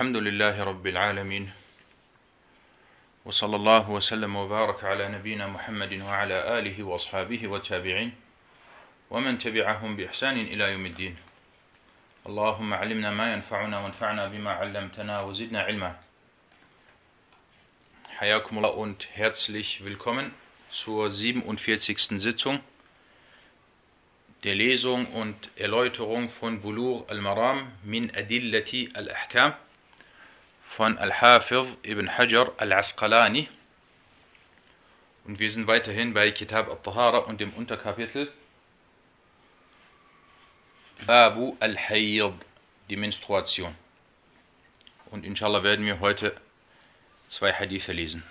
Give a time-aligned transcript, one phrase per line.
[0.00, 1.50] الحمد لله رب العالمين.
[3.24, 8.12] وصلى الله وسلم وبارك على نبينا محمد وعلى آله وأصحابه والتابعين
[9.10, 11.16] ومن تبعهم بإحسان إلى يوم الدين.
[12.26, 15.94] اللهم علمنا ما ينفعنا وانفعنا بما علمتنا وزدنا علما.
[18.18, 20.32] حياكم الله und herzlich willkommen
[20.70, 22.18] zur 47.
[22.18, 22.60] Sitzung
[24.44, 29.52] der Lesung und Erläuterung von Bulur al-Maram min Adillati al-Ahkam.
[30.70, 33.48] von Al-Hafiz ibn Hajar al-Asqalani.
[35.24, 38.32] Und wir sind weiterhin bei Kitab al-Tahara und dem Unterkapitel
[41.04, 42.34] Babu al-Hayyid,
[42.88, 43.74] die Menstruation.
[45.10, 46.40] Und inshallah werden wir heute
[47.28, 48.22] zwei Hadithe lesen.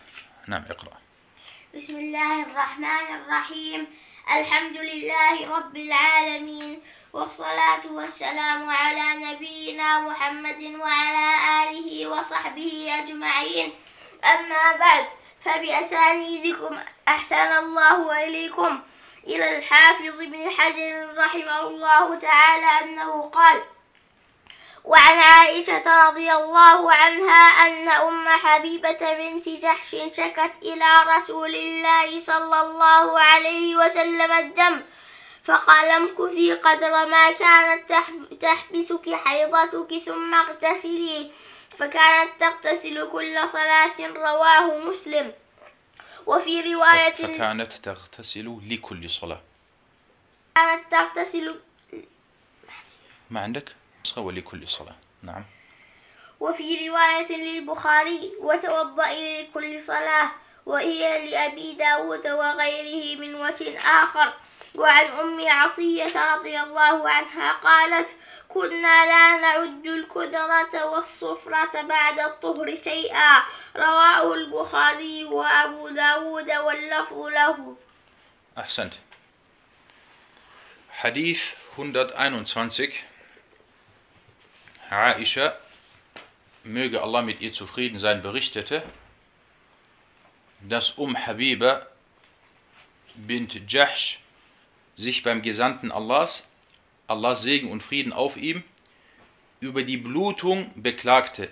[0.46, 0.98] Naam, iqra.
[1.74, 3.86] Bismillahirrahmanirrahim.
[4.26, 6.82] Alhamdulillahi Rabbil Alameen.
[7.14, 11.28] والصلاة والسلام على نبينا محمد وعلى
[11.64, 13.74] آله وصحبه أجمعين.
[14.24, 15.06] أما بعد
[15.46, 18.82] فبأسانيدكم أحسن الله إليكم.
[19.28, 23.64] إلى الحافظ بن حجر رحمه الله تعالى أنه قال
[24.84, 32.62] وعن عائشة رضي الله عنها أن أم حبيبة بنت جحش شكت إلى رسول الله صلى
[32.62, 34.82] الله عليه وسلم الدم
[35.44, 37.94] فقال امكثي قدر ما كانت
[38.42, 41.32] تحبسك حيضتك ثم اغتسلي.
[41.78, 45.34] فكانت تغتسل كل صلاة رواه مسلم.
[46.26, 49.42] وفي رواية فكانت تغتسل لكل صلاة.
[50.56, 51.60] كانت تغتسل
[53.30, 53.76] ما عندك؟
[54.18, 54.96] ولكل صلاة.
[55.24, 55.46] نعم.
[56.40, 60.32] وفي رواية للبخاري وتوضئي لكل صلاة
[60.66, 64.34] وهي لأبي داود وغيره من وجه آخر.
[64.80, 68.16] وعن أم عطية رضي الله عنها قالت
[68.48, 73.44] كنا لا نعد الكدرة والصفرة بعد الطهر شيئا.
[73.76, 77.76] رواه البخاري وأبو داود واللفظ له.
[78.58, 78.94] أحسنت.
[81.04, 83.04] Hadith 121
[84.90, 85.58] Aisha,
[86.64, 88.84] möge Allah mit ihr zufrieden sein, berichtete,
[90.62, 91.86] dass Um Habiba
[93.16, 94.20] bint Jahsh
[95.00, 96.46] sich beim Gesandten Allahs,
[97.08, 98.64] Allahs Segen und Frieden auf ihm,
[99.62, 101.50] über die Blutung beklagte,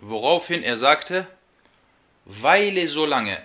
[0.00, 1.28] woraufhin er sagte,
[2.24, 3.40] weile so lange,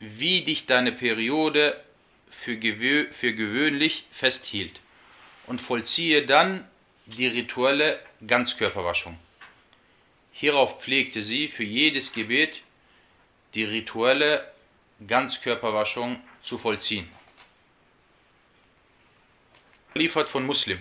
[0.00, 1.82] wie dich deine Periode
[2.28, 4.80] für, gewö für gewöhnlich festhielt
[5.46, 6.68] und vollziehe dann
[7.06, 9.18] die rituelle Ganzkörperwaschung.
[10.32, 12.60] Hierauf pflegte sie für jedes Gebet
[13.54, 14.46] die rituelle
[15.06, 17.08] Ganzkörperwaschung zu vollziehen.
[19.96, 20.78] Überliefert von Muslim.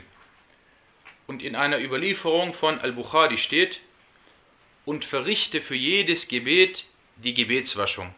[1.25, 3.79] Und in einer Überlieferung von Al-Bukhari steht,
[4.83, 6.83] und verrichte für jedes Gebet
[7.15, 8.13] die Gebetswaschung.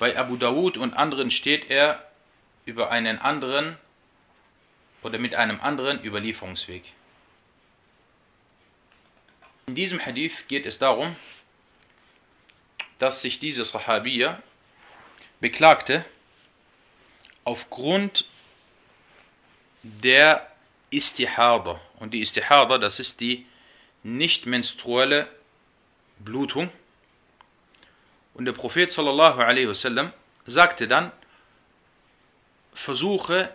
[0.00, 2.10] Bei Abu Dawud und anderen steht er
[2.66, 3.78] über einen anderen
[5.04, 6.92] oder mit einem anderen Überlieferungsweg.
[9.68, 11.14] In diesem Hadith geht es darum,
[12.98, 14.42] dass sich diese Sahabiya
[15.40, 16.04] beklagte
[17.44, 18.26] aufgrund
[20.02, 20.46] der
[20.90, 21.80] Istihada.
[21.98, 23.46] Und die Istihada, das ist die
[24.02, 25.28] nicht menstruelle
[26.18, 26.70] Blutung.
[28.34, 30.12] Und der Prophet sallallahu alaihi wasallam
[30.46, 31.12] sagte dann,
[32.72, 33.52] versuche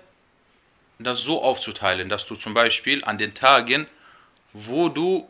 [0.99, 3.87] das so aufzuteilen, dass du zum Beispiel an den Tagen,
[4.53, 5.27] wo du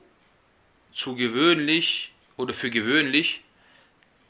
[0.94, 3.42] zu gewöhnlich oder für gewöhnlich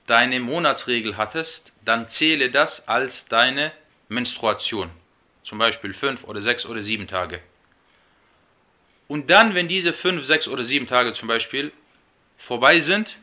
[0.06, 3.72] deine Monatsregel hattest, dann zähle das als deine
[4.10, 4.90] Menstruation.
[5.44, 7.42] Zum Beispiel fünf oder sechs oder sieben Tage.
[9.08, 11.72] Und dann, wenn diese fünf, sechs oder sieben Tage zum Beispiel
[12.38, 13.18] vorbei sind,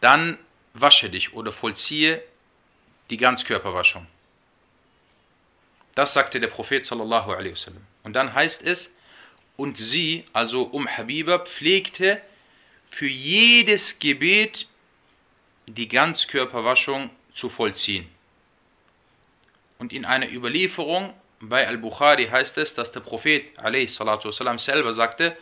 [0.00, 0.38] dann
[0.74, 2.22] wasche dich oder vollziehe
[3.10, 4.06] die Ganzkörperwaschung.
[5.94, 7.84] Das sagte der Prophet sallallahu alaihi wasallam.
[8.02, 8.94] Und dann heißt es,
[9.56, 12.20] und sie, also um Habiba, pflegte
[12.90, 14.66] für jedes Gebet
[15.66, 18.08] die Ganzkörperwaschung zu vollziehen.
[19.81, 25.37] Und in einer Überlieferung bei Al-Bukhari heißt es, dass der Prophet والسلام, selber sagte,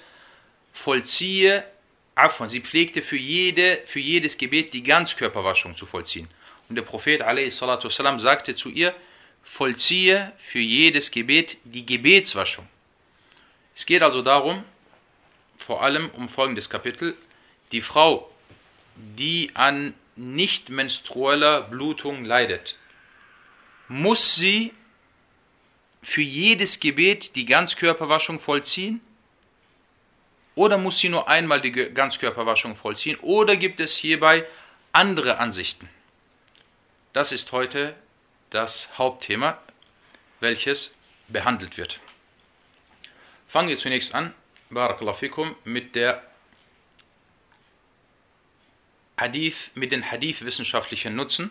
[0.73, 1.63] vollziehe,
[2.15, 6.29] Afwan, sie pflegte für, jede, für jedes Gebet die Ganzkörperwaschung zu vollziehen.
[6.69, 8.94] Und der Prophet والسلام, sagte zu ihr,
[9.44, 12.67] vollziehe für jedes Gebet die Gebetswaschung.
[13.75, 14.63] Es geht also darum,
[15.57, 17.15] vor allem um folgendes Kapitel,
[17.71, 18.31] die Frau,
[18.95, 22.77] die an nicht menstrueller Blutung leidet,
[23.90, 24.72] muss sie
[26.02, 29.02] für jedes Gebet die Ganzkörperwaschung vollziehen?
[30.60, 34.46] oder muss sie nur einmal die Ganzkörperwaschung vollziehen oder gibt es hierbei
[34.92, 35.88] andere Ansichten?
[37.14, 37.94] Das ist heute
[38.50, 39.58] das Hauptthema,
[40.40, 40.94] welches
[41.28, 41.98] behandelt wird.
[43.48, 44.34] Fangen wir zunächst an,
[44.69, 46.22] Barakallahu fikum, mit der
[49.16, 51.50] Hadith, mit den Hadith-wissenschaftlichen Nutzen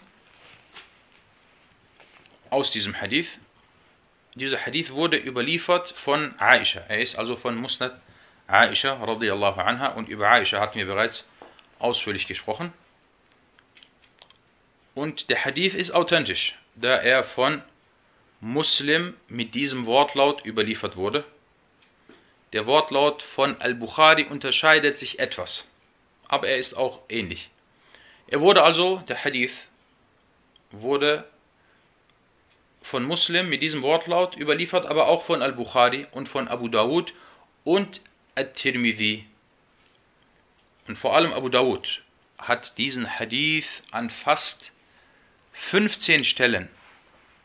[2.49, 3.39] aus diesem Hadith.
[4.35, 6.81] Dieser Hadith wurde überliefert von Aisha.
[6.87, 7.99] Er ist also von Musnad
[8.47, 11.25] Aisha radiallahu anha und über Aisha hatten wir bereits
[11.79, 12.73] ausführlich gesprochen.
[14.95, 17.61] Und der Hadith ist authentisch, da er von
[18.41, 21.23] Muslim mit diesem Wortlaut überliefert wurde.
[22.53, 25.65] Der Wortlaut von Al-Bukhari unterscheidet sich etwas,
[26.27, 27.49] aber er ist auch ähnlich.
[28.27, 29.67] Er wurde also, der Hadith,
[30.71, 31.27] wurde
[32.89, 37.13] von Muslim mit diesem Wortlaut überliefert, aber auch von Al-Bukhari und von Abu Dawud
[37.63, 38.01] und
[38.33, 39.25] At-Tirmidhi.
[40.87, 42.01] Und vor allem Abu Dawud
[42.39, 44.71] hat diesen Hadith an fast
[45.53, 46.67] 15 Stellen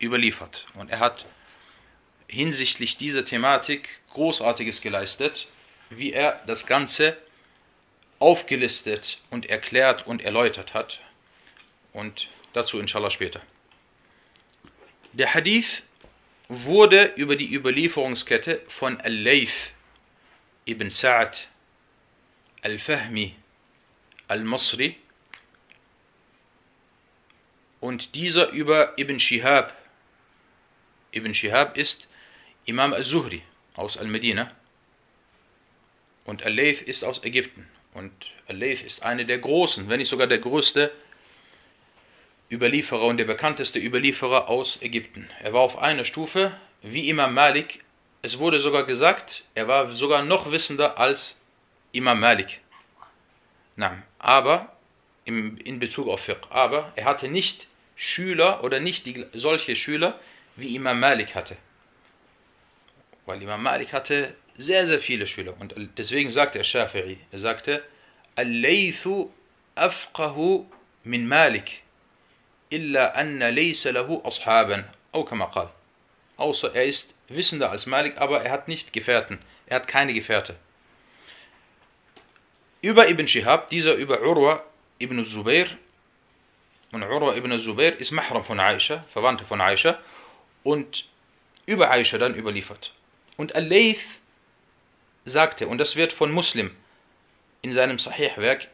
[0.00, 0.66] überliefert.
[0.72, 1.26] Und er hat
[2.26, 5.48] hinsichtlich dieser Thematik Großartiges geleistet,
[5.90, 7.18] wie er das Ganze
[8.18, 11.00] aufgelistet und erklärt und erläutert hat.
[11.92, 13.42] Und dazu inshallah später.
[15.14, 15.84] Der Hadith
[16.48, 19.72] wurde über die Überlieferungskette von Al-Layth
[20.66, 21.46] ibn Sa'ad
[22.62, 23.36] Al-Fahmi
[24.26, 24.96] Al-Masri
[27.78, 29.72] und dieser über Ibn Shihab.
[31.12, 32.08] Ibn Shihab ist
[32.64, 33.42] Imam al-Zuhri
[33.74, 34.50] aus Al-Medina
[36.24, 37.68] und Al-Layth ist aus Ägypten.
[37.92, 38.12] Und
[38.48, 40.90] Al-Layth ist einer der großen, wenn nicht sogar der größte
[42.54, 45.28] Überlieferer und der bekannteste Überlieferer aus Ägypten.
[45.42, 46.52] Er war auf einer Stufe
[46.82, 47.82] wie Imam Malik.
[48.22, 51.34] Es wurde sogar gesagt, er war sogar noch wissender als
[51.92, 52.60] Imam Malik.
[53.76, 54.72] Na, aber
[55.24, 56.46] im, in Bezug auf Fiqh.
[56.50, 57.66] Aber er hatte nicht
[57.96, 60.18] Schüler oder nicht die, solche Schüler,
[60.56, 61.56] wie Imam Malik hatte.
[63.26, 65.54] Weil Imam Malik hatte sehr, sehr viele Schüler.
[65.58, 67.82] Und deswegen sagte er Shafi'i, er sagte,
[68.36, 69.30] Al-Laythu
[69.74, 70.66] afqahu
[71.04, 71.83] min Malik,
[72.74, 75.70] illa anna laysa lahu ashaban, au kama qal.
[76.36, 80.56] Außer er ist wissender als Malik, aber er hat nicht Gefährten, er hat keine Gefährte.
[82.82, 84.62] Über Ibn Shihab, dieser über Urwa
[84.98, 85.68] ibn Zubair,
[86.92, 89.98] und Urwa ibn Zubair ist Mahram von Aisha, Verwandte von Aisha,
[90.62, 91.06] und
[91.66, 92.92] über Aisha dann überliefert.
[93.36, 94.06] Und Al-Layth
[95.24, 96.70] sagte, und das wird von Muslim
[97.62, 98.68] in seinem Sahih-Werk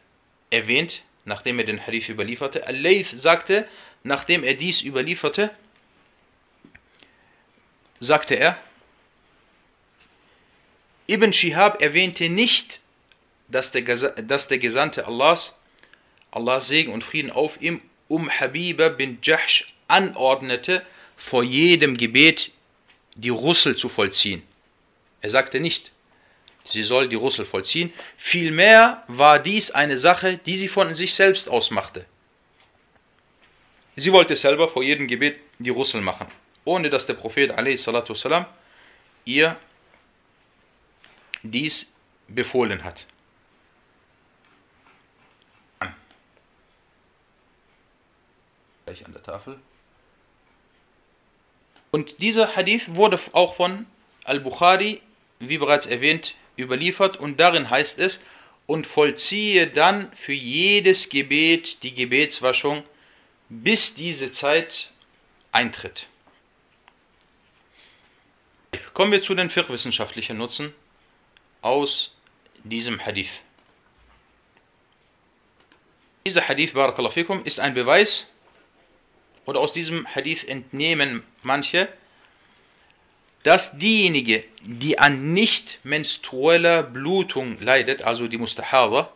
[0.49, 3.67] erwähnt, nachdem er den Hadith überlieferte, Al-Layth sagte,
[4.03, 5.51] nachdem er dies überlieferte,
[7.99, 8.57] sagte er,
[11.07, 12.79] Ibn Shihab erwähnte nicht,
[13.47, 15.53] dass der, dass der Gesandte Allahs,
[16.31, 20.85] Allahs Segen und Frieden auf ihm, um Habiba bin Jahsh anordnete,
[21.17, 22.51] vor jedem Gebet
[23.15, 24.41] die Russel zu vollziehen.
[25.21, 25.91] Er sagte nicht,
[26.65, 27.93] sie soll die Russel vollziehen.
[28.17, 32.05] Vielmehr war dies eine Sache, die sie von sich selbst ausmachte.
[34.00, 36.26] Sie wollte selber vor jedem Gebet die Russel machen,
[36.64, 38.46] ohne dass der Prophet والسلام,
[39.24, 39.56] ihr
[41.42, 41.92] dies
[42.28, 43.06] befohlen hat.
[48.84, 49.58] Gleich an der Tafel.
[51.90, 53.86] Und dieser Hadith wurde auch von
[54.24, 55.00] Al-Bukhari
[55.38, 58.22] wie bereits erwähnt, überliefert und darin heißt es,
[58.66, 62.82] und vollziehe dann für jedes Gebet die Gebetswaschung,
[63.51, 64.89] bis diese Zeit
[65.51, 66.07] eintritt.
[68.93, 70.73] Kommen wir zu den fiqh-wissenschaftlichen Nutzen
[71.61, 72.15] aus
[72.63, 73.41] diesem Hadith.
[76.25, 78.25] Dieser Hadith, Barakallahu fikum, ist ein Beweis,
[79.45, 81.89] oder aus diesem Hadith entnehmen manche,
[83.43, 89.11] dass diejenige, die an nicht menstrueller Blutung leidet, also die Mustahara,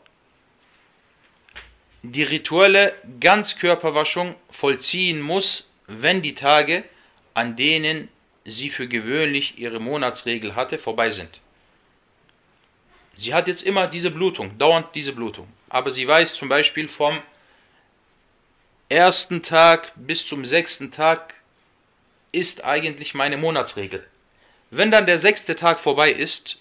[2.12, 6.84] die rituelle Ganzkörperwaschung vollziehen muss, wenn die Tage,
[7.34, 8.10] an denen
[8.44, 11.40] sie für gewöhnlich ihre Monatsregel hatte, vorbei sind.
[13.16, 15.48] Sie hat jetzt immer diese Blutung, dauernd diese Blutung.
[15.70, 17.22] Aber sie weiß zum Beispiel vom
[18.90, 21.34] ersten Tag bis zum sechsten Tag
[22.32, 24.06] ist eigentlich meine Monatsregel.
[24.70, 26.58] Wenn dann der sechste Tag vorbei ist,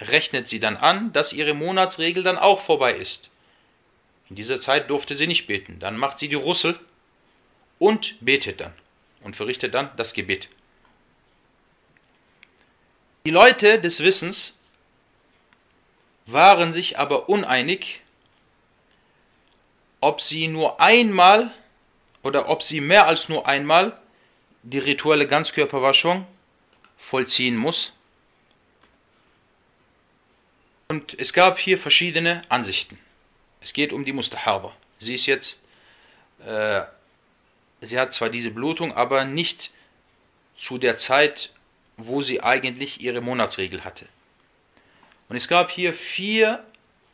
[0.00, 3.28] rechnet sie dann an, dass ihre Monatsregel dann auch vorbei ist.
[4.30, 5.78] In dieser Zeit durfte sie nicht beten.
[5.78, 6.78] Dann macht sie die Russel
[7.78, 8.72] und betet dann
[9.22, 10.48] und verrichtet dann das Gebet.
[13.24, 14.58] Die Leute des Wissens
[16.26, 18.00] waren sich aber uneinig,
[20.00, 21.50] ob sie nur einmal
[22.22, 23.98] oder ob sie mehr als nur einmal
[24.62, 26.26] die rituelle Ganzkörperwaschung
[26.96, 27.92] vollziehen muss.
[30.88, 32.98] Und es gab hier verschiedene Ansichten.
[33.60, 34.72] Es geht um die Mustahaba.
[34.98, 35.60] Sie ist jetzt,
[36.44, 36.82] äh,
[37.80, 39.70] sie hat zwar diese Blutung, aber nicht
[40.56, 41.52] zu der Zeit,
[41.96, 44.06] wo sie eigentlich ihre Monatsregel hatte.
[45.28, 46.64] Und es gab hier vier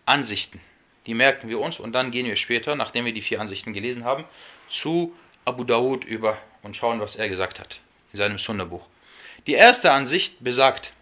[0.06, 0.60] Ansichten.
[1.06, 4.04] Die merken wir uns und dann gehen wir später, nachdem wir die vier Ansichten gelesen
[4.04, 4.24] haben,
[4.68, 7.80] zu Abu Dawud über und schauen, was er gesagt hat
[8.12, 8.86] in seinem Sunna-Buch.
[9.46, 10.92] Die erste Ansicht besagt,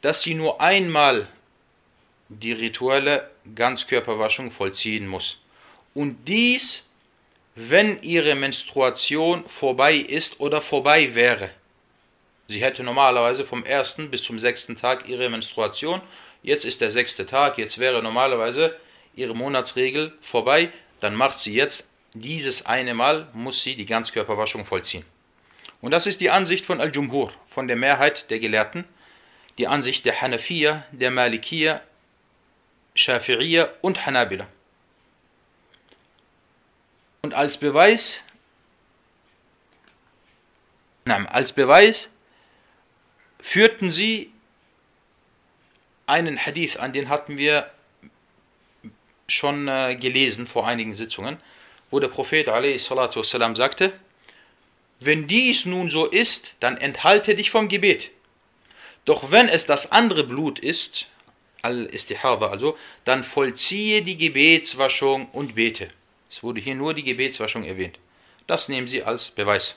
[0.00, 1.28] dass sie nur einmal
[2.40, 5.38] die rituelle Ganzkörperwaschung vollziehen muss.
[5.94, 6.88] Und dies,
[7.54, 11.50] wenn ihre Menstruation vorbei ist oder vorbei wäre.
[12.48, 16.00] Sie hätte normalerweise vom ersten bis zum sechsten Tag ihre Menstruation.
[16.42, 18.76] Jetzt ist der sechste Tag, jetzt wäre normalerweise
[19.14, 20.70] ihre Monatsregel vorbei.
[21.00, 25.04] Dann macht sie jetzt dieses eine Mal, muss sie die Ganzkörperwaschung vollziehen.
[25.80, 28.84] Und das ist die Ansicht von Al-Jumhur, von der Mehrheit der Gelehrten,
[29.58, 31.80] die Ansicht der Hanafiya, der Malikiya,
[32.95, 34.47] Shafi'iyya und Hanabila.
[37.21, 38.23] Und als Beweis,
[41.05, 42.09] nein, als Beweis
[43.39, 44.31] führten sie
[46.05, 47.69] einen Hadith an, den hatten wir
[49.27, 51.37] schon äh, gelesen vor einigen Sitzungen,
[51.91, 53.93] wo der Prophet والسلام, sagte,
[54.99, 58.09] wenn dies nun so ist, dann enthalte dich vom Gebet.
[59.05, 61.07] Doch wenn es das andere Blut ist,
[61.62, 65.88] Al-Istihaba also, dann vollziehe die Gebetswaschung und bete.
[66.30, 67.98] Es wurde hier nur die Gebetswaschung erwähnt.
[68.46, 69.76] Das nehmen Sie als Beweis.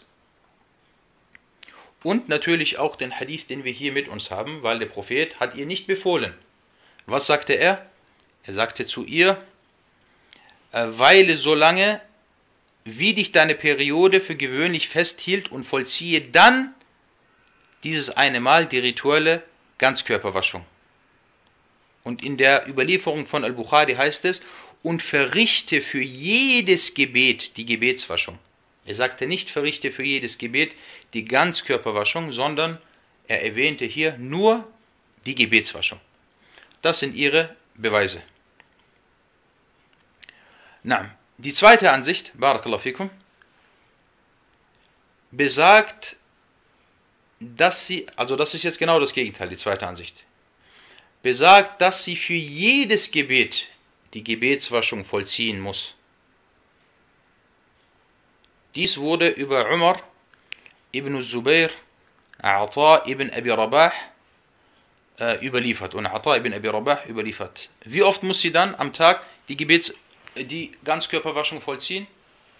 [2.03, 5.55] Und natürlich auch den Hadith, den wir hier mit uns haben, weil der Prophet hat
[5.55, 6.33] ihr nicht befohlen.
[7.07, 7.89] Was sagte er?
[8.43, 9.41] Er sagte zu ihr,
[10.71, 12.01] äh, weile so lange,
[12.83, 16.73] wie dich deine Periode für gewöhnlich festhielt und vollziehe dann
[17.83, 19.41] dieses eine Mal die rituelle
[19.79, 20.63] Ganzkörperwaschung.
[22.05, 24.41] Und in der Überlieferung von Al-Bukhari heißt es,
[24.83, 28.37] und verrichte für jedes Gebet die Gebetswaschung.
[28.85, 30.73] Er sagte nicht, verrichte für jedes Gebet
[31.13, 32.77] die Ganzkörperwaschung, sondern
[33.27, 34.71] er erwähnte hier nur
[35.25, 35.99] die Gebetswaschung.
[36.83, 38.21] Das sind ihre Beweise.
[40.83, 41.09] Na,
[41.39, 43.09] die zweite Ansicht, Barakallahu fikum,
[45.31, 46.17] besagt,
[47.39, 50.24] dass sie, also das ist jetzt genau das Gegenteil, die zweite Ansicht
[51.25, 53.65] besagt, dass sie für jedes Gebet
[54.13, 55.95] die Gebetswaschung vollziehen muss.
[58.75, 59.99] Dies wurde über Umar
[60.93, 61.71] ibn Zubair,
[62.43, 63.91] Ata ibn Abi Rabah
[65.17, 67.69] äh, überliefert und Ata ibn Abi Rabah überliefert.
[67.83, 69.91] Wie oft muss sie dann am Tag die Gebets
[70.35, 72.05] die Ganzkörperwaschung vollziehen?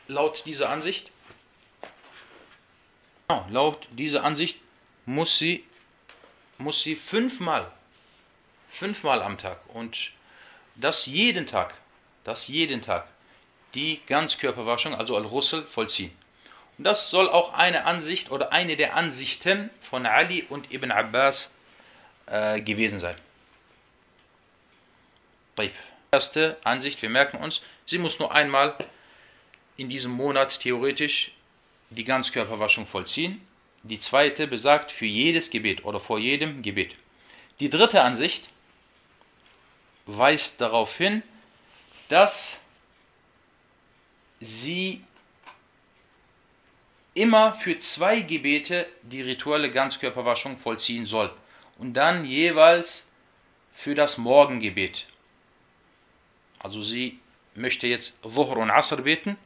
[0.08, 1.12] Laut dieser Ansicht?
[3.28, 4.58] Genau, laut dieser Ansicht
[5.06, 5.64] muss sie,
[6.58, 7.72] muss sie fünfmal
[8.76, 10.12] fünfmal am Tag und
[10.76, 11.76] das jeden Tag,
[12.24, 13.08] das jeden Tag,
[13.74, 16.12] die Ganzkörperwaschung, also Al-Russel, vollziehen.
[16.78, 21.50] Und das soll auch eine Ansicht oder eine der Ansichten von Ali und Ibn Abbas
[22.26, 23.16] äh, gewesen sein.
[26.12, 28.76] Erste Ansicht, wir merken uns, sie muss nur einmal
[29.78, 31.32] in diesem Monat theoretisch
[31.90, 33.46] die Ganzkörperwaschung vollziehen.
[33.84, 36.96] Die zweite besagt für jedes Gebet oder vor jedem Gebet.
[37.60, 38.50] Die dritte Ansicht
[40.06, 41.24] weist darauf hin,
[42.10, 42.60] dass
[44.40, 45.04] sie
[47.14, 51.32] immer für zwei Gebete die rituelle Ganzkörperwaschung vollziehen soll
[51.78, 53.06] und dann jeweils
[53.72, 55.06] für das Morgengebet.
[56.60, 57.20] Also sie
[57.56, 59.38] möchte jetzt Wuhr und Asr beten,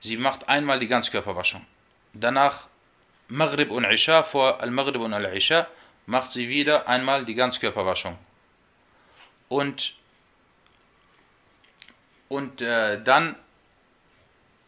[0.00, 1.64] sie macht einmal die Ganzkörperwaschung.
[2.12, 2.68] Danach
[3.28, 5.66] Maghrib und Isha, vor Al-Maghrib und Al-Isha,
[6.06, 8.16] macht sie wieder einmal die Ganzkörperwaschung
[9.48, 9.94] und,
[12.28, 13.36] und äh, dann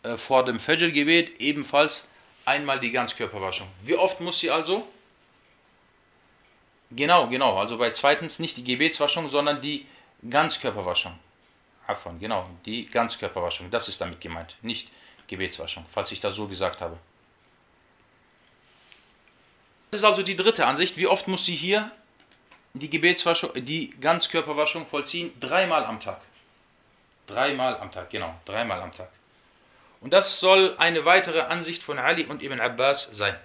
[0.02, 2.06] äh, vor dem Fajr-Gebet ebenfalls
[2.44, 3.68] einmal die Ganzkörperwaschung.
[3.82, 4.86] Wie oft muss sie also?
[6.90, 7.58] Genau, genau.
[7.58, 9.86] Also bei zweitens nicht die Gebetswaschung, sondern die
[10.28, 11.18] Ganzkörperwaschung.
[11.86, 13.70] Afon, genau, die Ganzkörperwaschung.
[13.70, 14.90] Das ist damit gemeint, nicht
[15.26, 16.98] Gebetswaschung, falls ich das so gesagt habe.
[19.90, 20.96] Das ist also die dritte Ansicht.
[20.96, 21.90] Wie oft muss sie hier
[22.78, 26.20] die Gebetswaschung, die Ganzkörperwaschung vollziehen, dreimal am Tag.
[27.26, 29.10] Dreimal am Tag, genau, dreimal am Tag.
[30.00, 33.36] Und das soll eine weitere Ansicht von Ali und Ibn Abbas sein.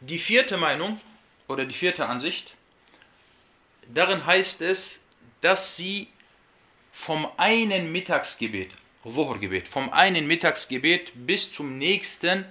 [0.00, 1.00] Die vierte Meinung
[1.48, 2.54] oder die vierte Ansicht
[3.88, 5.00] darin heißt es,
[5.40, 6.08] dass sie
[6.92, 8.72] vom einen Mittagsgebet,
[9.04, 12.44] Wuhr-Gebet, vom einen Mittagsgebet bis zum nächsten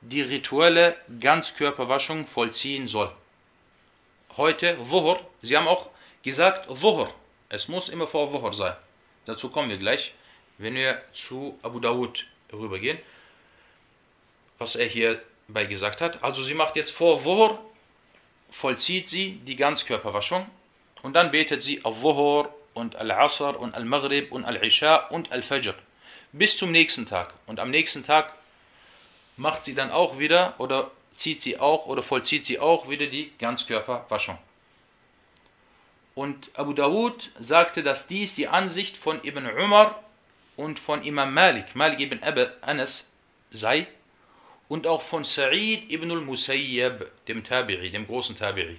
[0.00, 3.14] die rituelle Ganzkörperwaschung vollziehen soll.
[4.36, 5.90] Heute Wuhr, sie haben auch
[6.22, 7.08] gesagt Wuhr,
[7.48, 8.74] es muss immer vor Wuhr sein.
[9.26, 10.12] Dazu kommen wir gleich,
[10.58, 12.98] wenn wir zu Abu Dawud rübergehen,
[14.58, 16.24] was er hierbei gesagt hat.
[16.24, 17.60] Also sie macht jetzt vor Wuhr,
[18.50, 20.46] vollzieht sie die Ganzkörperwaschung
[21.02, 25.76] und dann betet sie Al-Wuhr und Al-Asr und Al-Maghrib und Al-Isha und Al-Fajr
[26.32, 27.34] bis zum nächsten Tag.
[27.46, 28.34] Und am nächsten Tag
[29.36, 33.32] macht sie dann auch wieder oder zieht sie auch oder vollzieht sie auch wieder die
[33.38, 34.38] Ganzkörperwaschung.
[36.14, 40.02] Und Abu Dawud sagte, dass dies die Ansicht von Ibn Umar
[40.56, 43.08] und von Imam Malik, Malik ibn Abi Anas
[43.50, 43.86] sei
[44.68, 48.76] und auch von Sa'id ibn al-Musayyab, dem Tabi'i, dem großen Tabi'i.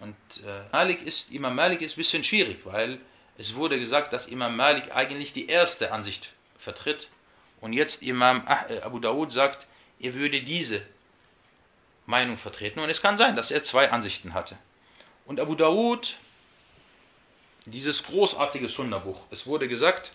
[0.00, 2.98] Und äh, Malik ist, Imam Malik ist ein bisschen schwierig, weil
[3.38, 7.08] es wurde gesagt, dass Imam Malik eigentlich die erste Ansicht vertritt
[7.60, 9.66] und jetzt Imam äh, Abu Dawud sagt,
[9.98, 10.82] er würde diese
[12.06, 12.80] Meinung vertreten.
[12.80, 14.56] Und es kann sein, dass er zwei Ansichten hatte.
[15.24, 16.16] Und Abu Dawud,
[17.66, 20.12] dieses großartige Sunna-Buch, es wurde gesagt,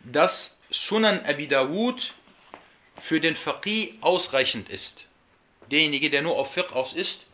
[0.00, 2.12] dass Sunan Abi Dawud
[2.98, 5.04] für den Faqih ausreichend ist.
[5.70, 7.26] Derjenige, der nur auf Fiqh aus ist,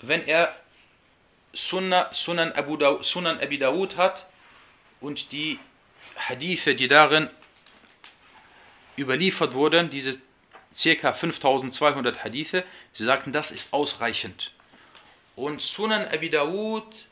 [0.00, 0.54] wenn er
[1.52, 4.26] Sunna, Sunan, Abu Dawud, Sunan Abi Dawud hat
[5.00, 5.58] und die
[6.16, 7.28] Hadithe, die darin
[9.00, 10.18] überliefert wurden, diese
[10.76, 11.12] ca.
[11.12, 14.52] 5200 Hadithe, sie sagten, das ist ausreichend.
[15.36, 17.06] Und Sunan Abi Dawud,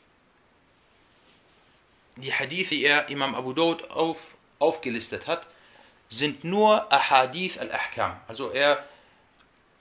[2.15, 4.19] die Hadithe, die er Imam Abu Dawud auf,
[4.59, 5.47] aufgelistet hat,
[6.09, 8.19] sind nur Ahadith al-Ahkam.
[8.27, 8.85] Also er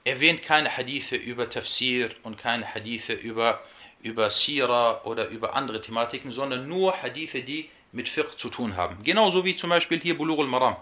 [0.04, 3.62] erwähnt keine Hadithe über Tafsir und keine Hadithe über,
[4.02, 9.02] über Sira oder über andere Thematiken, sondern nur Hadithe, die mit Fiqh zu tun haben.
[9.02, 10.76] Genauso wie zum Beispiel hier Bulugh al-Maram.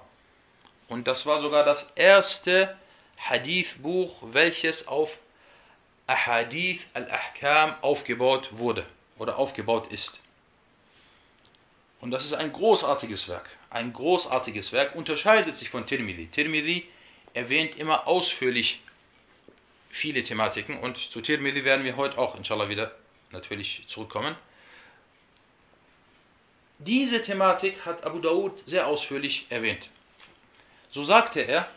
[0.88, 2.76] Und das war sogar das erste
[3.18, 5.18] Hadith-Buch, welches auf
[6.06, 8.86] Ahadith al-Ahkam aufgebaut wurde
[9.18, 10.20] oder aufgebaut ist.
[12.00, 13.48] Und das ist ein großartiges Werk.
[13.70, 16.26] Ein großartiges Werk unterscheidet sich von Tirmidhi.
[16.26, 16.86] Tirmidhi
[17.34, 18.80] erwähnt immer ausführlich
[19.88, 22.92] viele Thematiken und zu Tirmidhi werden wir heute auch inshallah wieder
[23.32, 24.36] natürlich zurückkommen.
[26.78, 29.88] Diese Thematik hat Abu Dawud sehr ausführlich erwähnt.
[30.96, 31.68] So sagte er,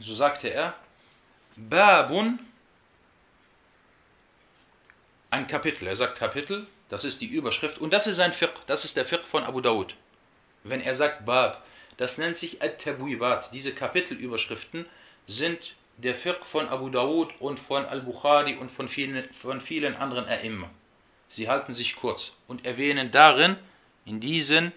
[0.00, 0.74] so sagte er,
[1.54, 2.40] Babun,
[5.30, 5.86] ein Kapitel.
[5.86, 9.06] Er sagt Kapitel, das ist die Überschrift und das ist sein Fiqh, das ist der
[9.06, 9.94] Fiqh von Abu Dawud.
[10.64, 11.64] Wenn er sagt Bab,
[11.96, 13.54] das nennt sich At-Tabuibat.
[13.54, 14.84] Diese Kapitelüberschriften
[15.28, 20.24] sind der Fiqh von Abu Dawud und von Al-Bukhari und von vielen, von vielen anderen
[20.26, 20.66] A'imma.
[21.28, 23.56] Sie halten sich kurz und erwähnen darin,
[24.06, 24.72] in diesen,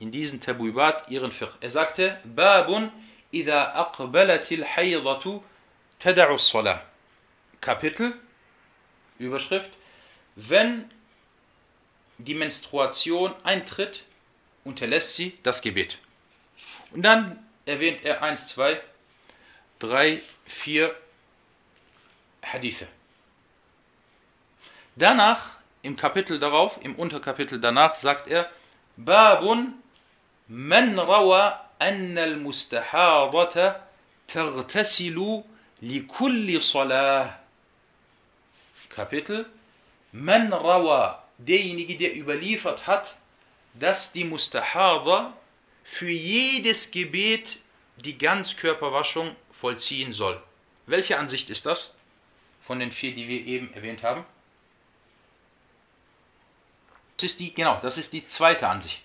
[0.00, 1.52] in diesen Tabuibat, ihren Fiqh.
[1.60, 2.90] Er sagte, Babun
[3.30, 5.42] idha aqbalatil haydatu
[6.00, 6.82] tada'u salah.
[7.60, 8.14] Kapitel,
[9.18, 9.70] Überschrift,
[10.34, 10.90] wenn
[12.16, 14.04] die Menstruation eintritt,
[14.64, 15.98] unterlässt sie das Gebet.
[16.92, 18.80] Und dann erwähnt er 1, 2,
[19.80, 20.94] 3, 4
[22.42, 22.86] Hadithe.
[24.96, 28.50] Danach im Kapitel darauf, im Unterkapitel danach, sagt er,
[28.96, 29.74] Babun
[30.50, 33.80] man rawa anna al-mustahadata
[34.26, 35.44] tagtasilu
[35.80, 37.38] likulli salah.
[38.88, 39.46] Kapitel,
[40.12, 43.14] man rawa, derjenige, der überliefert hat,
[43.74, 45.32] dass die Mustahada
[45.84, 47.60] für jedes Gebet
[47.96, 50.42] die Ganzkörperwaschung vollziehen soll.
[50.86, 51.94] Welche Ansicht ist das?
[52.60, 54.24] Von den vier, die wir eben erwähnt haben?
[57.16, 59.04] Das ist die, genau, das ist die zweite Ansicht.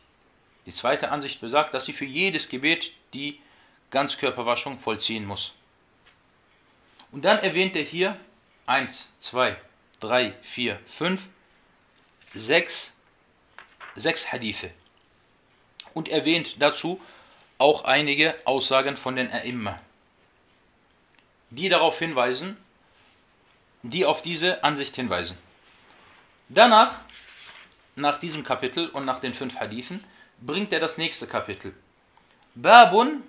[0.65, 3.39] Die zweite Ansicht besagt, dass sie für jedes Gebet die
[3.91, 5.53] Ganzkörperwaschung vollziehen muss.
[7.11, 8.19] Und dann erwähnt er hier
[8.65, 9.55] 1, 2,
[9.99, 11.29] 3, 4, 5,
[12.33, 12.93] 6,
[13.95, 14.71] 6 Hadithe.
[15.93, 16.99] Und erwähnt dazu
[17.57, 19.79] auch einige Aussagen von den A'imma,
[21.51, 22.57] die darauf hinweisen,
[23.81, 25.37] die auf diese Ansicht hinweisen.
[26.49, 26.99] Danach
[27.95, 30.03] nach diesem Kapitel und nach den fünf Hadithen
[30.45, 31.73] bringt er das nächste Kapitel.
[32.55, 33.23] Babun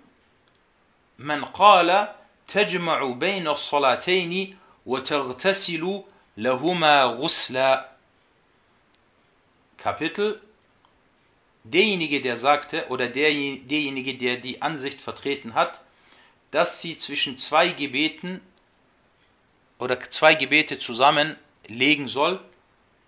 [1.16, 2.14] man qala
[2.48, 6.04] tajma'u bayna as-salatayn wa taghtasilu
[6.36, 7.88] lahuma ghusla.
[9.78, 10.40] Kapitel
[11.64, 15.80] derjenige, der sagte, oder der, derjenige, der die Ansicht vertreten hat,
[16.50, 18.40] dass sie zwischen zwei Gebeten
[19.78, 22.40] oder zwei Gebete zusammenlegen soll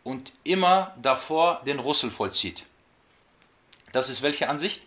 [0.05, 2.65] und immer davor den Russel vollzieht.
[3.93, 4.83] Das ist welche Ansicht?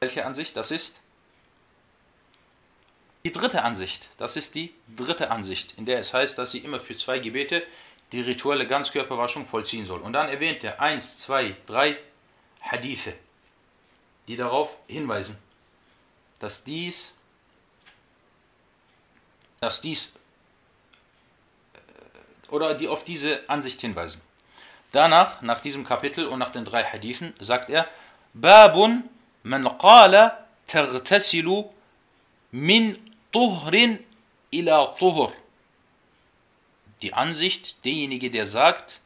[0.00, 0.56] Welche Ansicht?
[0.56, 1.00] Das ist
[3.24, 4.08] die dritte Ansicht.
[4.16, 7.66] Das ist die dritte Ansicht, in der es heißt, dass sie immer für zwei Gebete
[8.12, 10.00] die rituelle Ganzkörperwaschung vollziehen soll.
[10.00, 11.98] Und dann erwähnt er eins, zwei, drei
[12.60, 13.14] Hadithe,
[14.28, 15.36] die darauf hinweisen,
[16.38, 17.14] dass dies,
[19.60, 20.12] dass dies
[21.74, 24.20] äh, oder die auf diese Ansicht hinweisen.
[24.92, 27.88] Danach, nach diesem Kapitel und nach den drei Hadithen, sagt er,
[28.32, 29.04] Babun
[29.42, 31.70] man qala tagtasilu
[32.52, 32.96] min
[33.32, 33.98] tuhrin
[34.50, 35.32] ila tuhur.
[37.02, 39.00] Die Ansicht, derjenige, der sagt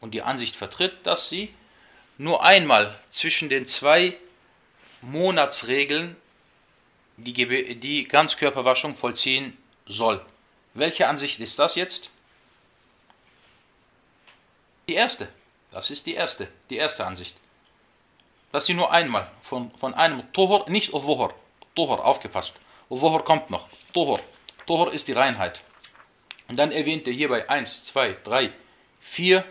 [0.00, 1.52] und die Ansicht vertritt, dass sie
[2.16, 4.16] nur einmal zwischen den zwei
[5.00, 6.16] Monatsregeln
[7.16, 10.24] die, die Ganzkörperwaschung vollziehen soll.
[10.74, 12.10] Welche Ansicht ist das jetzt?
[14.88, 15.28] Die erste.
[15.70, 17.36] Das ist die erste, die erste Ansicht.
[18.52, 21.34] Dass sie nur einmal von, von einem Tuhur, nicht Wuhur,
[21.74, 22.60] Tuhur, aufgepasst.
[22.88, 23.68] Wuhur kommt noch.
[23.94, 24.20] Tuhur.
[24.66, 25.62] Tuhur ist die Reinheit.
[26.48, 28.52] Und dann erwähnt er hierbei 1, 2, 3,
[29.00, 29.44] 4,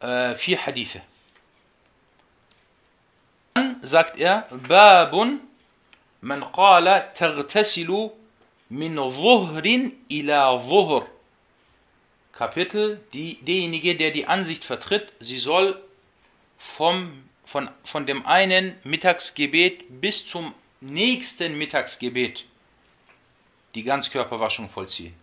[0.00, 1.00] äh, vier Hadithe.
[3.54, 5.40] Dann sagt er, Babun
[6.20, 8.12] man qala tagtasilu
[8.68, 11.06] min Wuhrin ila Wuhr.
[12.42, 15.80] Kapitel, die, derjenige, der die Ansicht vertritt, sie soll
[16.58, 22.44] vom, von, von dem einen Mittagsgebet bis zum nächsten Mittagsgebet
[23.76, 25.14] die Ganzkörperwaschung vollziehen.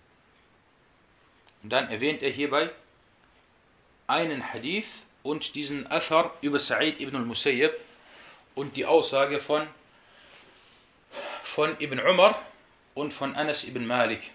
[1.62, 2.71] Und dann erwähnt er hierbei
[4.08, 7.73] einen Hadith und diesen Athar über Sa'id ibn al-Musayyib
[8.55, 9.67] und die Aussage von,
[11.43, 12.41] von Ibn Umar
[12.93, 14.32] und von Anas ibn Malik.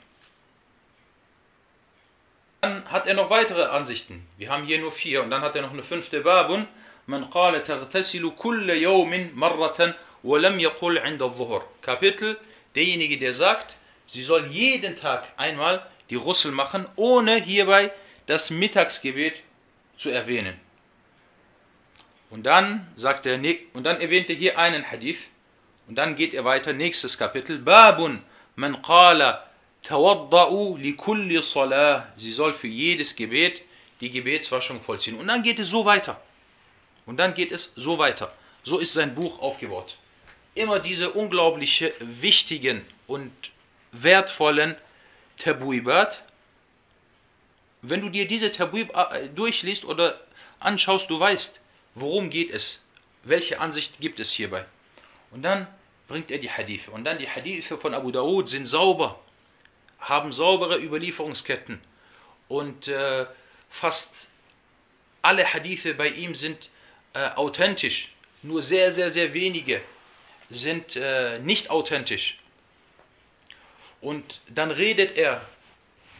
[2.64, 4.26] Dann hat er noch weitere Ansichten.
[4.38, 5.22] Wir haben hier nur vier.
[5.22, 6.66] Und dann hat er noch eine fünfte Babun.
[7.04, 12.38] Man qala tagtasilu kulla yawmin marratan wa lam yaqul 'inda adh Kapitel,
[12.74, 17.92] derjenige, der sagt, sie soll jeden Tag einmal die Russel machen, ohne hierbei
[18.24, 19.42] das Mittagsgebet
[19.98, 20.58] zu erwähnen.
[22.30, 23.34] Und dann sagt er,
[23.74, 25.28] und dann erwähnt er hier einen Hadith,
[25.86, 28.22] und dann geht er weiter, nächstes Kapitel, Babun,
[28.56, 29.50] man qala
[29.84, 32.06] Tawadda'u li kulli salah.
[32.16, 33.62] Sie soll für jedes Gebet
[34.00, 35.16] die Gebetswaschung vollziehen.
[35.16, 36.20] Und dann geht es so weiter.
[37.06, 38.32] Und dann geht es so weiter.
[38.62, 39.98] So ist sein Buch aufgebaut.
[40.54, 43.30] Immer diese unglaublich wichtigen und
[43.92, 44.74] wertvollen
[45.36, 46.24] Tabuibat.
[47.82, 50.20] Wenn du dir diese Tabuib äh, durchliest oder
[50.60, 51.60] anschaust, du weißt,
[51.94, 52.80] worum geht es,
[53.24, 54.64] welche Ansicht gibt es hierbei.
[55.30, 55.66] Und dann
[56.08, 56.90] bringt er die Hadithe.
[56.90, 59.20] Und dann die Hadithe von Abu Dawud sind sauber
[60.04, 61.80] haben saubere Überlieferungsketten
[62.48, 63.26] und äh,
[63.68, 64.28] fast
[65.22, 66.68] alle Hadithe bei ihm sind
[67.14, 68.10] äh, authentisch.
[68.42, 69.80] Nur sehr, sehr, sehr wenige
[70.50, 72.36] sind äh, nicht authentisch.
[74.02, 75.40] Und dann redet er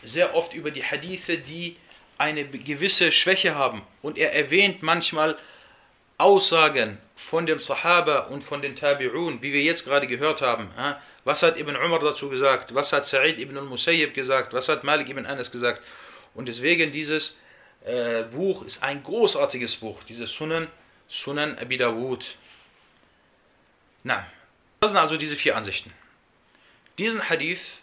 [0.02, 1.76] sehr oft über die Hadithe, die
[2.16, 3.82] eine gewisse Schwäche haben.
[4.00, 5.36] Und er erwähnt manchmal
[6.18, 10.70] Aussagen von dem Sahaba und von den Tabi'un, wie wir jetzt gerade gehört haben.
[11.24, 12.74] Was hat Ibn Umar dazu gesagt?
[12.74, 14.52] Was hat Sa'id ibn al-Musayyib gesagt?
[14.52, 15.82] Was hat Malik ibn Anas gesagt?
[16.34, 17.36] Und deswegen dieses
[17.84, 20.68] äh, Buch ist ein großartiges Buch, dieses Sunan,
[21.08, 22.36] Sunan Abi Dawud.
[24.02, 24.26] Na,
[24.80, 25.92] das sind also diese vier Ansichten.
[26.98, 27.82] Diesen Hadith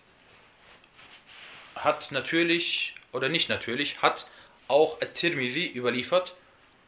[1.75, 4.27] hat natürlich, oder nicht natürlich, hat
[4.67, 6.35] auch At-Tirmidhi überliefert.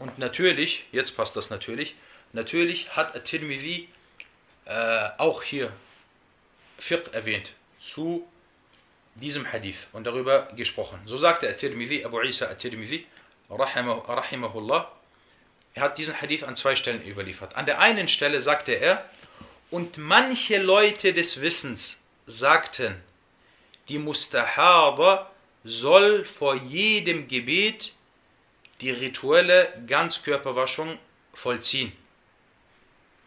[0.03, 1.95] Und natürlich, jetzt passt das natürlich,
[2.33, 3.87] natürlich hat At-Tirmidhi
[4.65, 5.71] äh, auch hier
[6.77, 8.27] Fiqh erwähnt zu
[9.15, 10.99] diesem Hadith und darüber gesprochen.
[11.05, 13.07] So sagte At-Tirmidhi, Abu Isa At-Tirmidhi,
[13.49, 14.91] rahimahullah,
[15.73, 17.55] er hat diesen Hadith an zwei Stellen überliefert.
[17.55, 19.09] An der einen Stelle sagte er,
[19.71, 23.01] und manche Leute des Wissens sagten,
[23.87, 25.31] die Mustahaba
[25.63, 27.93] soll vor jedem Gebet
[28.82, 30.98] die rituelle Ganzkörperwaschung
[31.34, 31.92] vollziehen.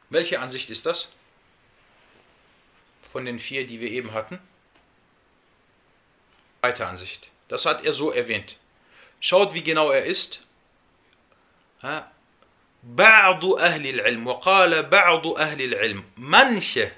[0.09, 1.09] Welche Ansicht ist das?
[3.11, 4.39] von den vier, die wir eben hatten?
[6.61, 7.29] Zweite Ansicht.
[7.47, 8.57] Das hat er so erwähnt.
[9.19, 10.39] Schaut, wie genau er ist.
[12.83, 16.91] بعض أهل العلم وقال بعض أهل العلم manche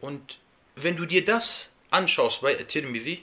[0.00, 0.38] und
[0.76, 3.22] wenn du dir das anschaust bei Tirmidhi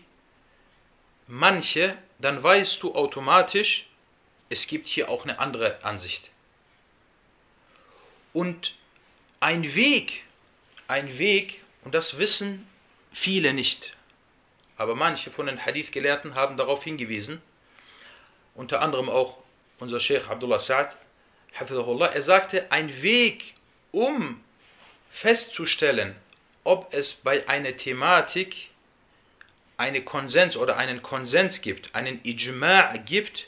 [1.27, 3.88] manche dann weißt du automatisch
[4.48, 6.30] es gibt hier auch eine andere Ansicht
[8.33, 8.74] und
[9.40, 10.24] ein Weg
[10.88, 12.66] ein Weg und das wissen
[13.12, 13.96] viele nicht.
[14.76, 17.40] Aber manche von den Hadith-Gelehrten haben darauf hingewiesen,
[18.54, 19.38] unter anderem auch
[19.78, 20.96] unser Sheikh Abdullah Sa'ad,
[21.57, 23.54] er sagte, ein Weg,
[23.92, 24.42] um
[25.11, 26.16] festzustellen,
[26.64, 28.70] ob es bei einer Thematik
[29.76, 33.46] eine Konsens oder einen Konsens gibt, einen Ijma' gibt,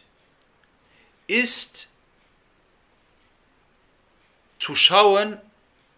[1.28, 1.88] ist
[4.60, 5.40] zu schauen,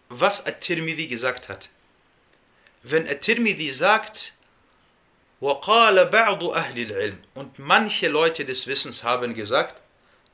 [0.08, 1.68] was At-Tirmidhi gesagt hat.
[2.82, 4.32] Wenn At-Tirmidhi sagt,
[5.40, 9.82] وَقَالَ بَعْضُ أَهْلِ الْعِلْمِ und manche Leute des Wissens haben gesagt,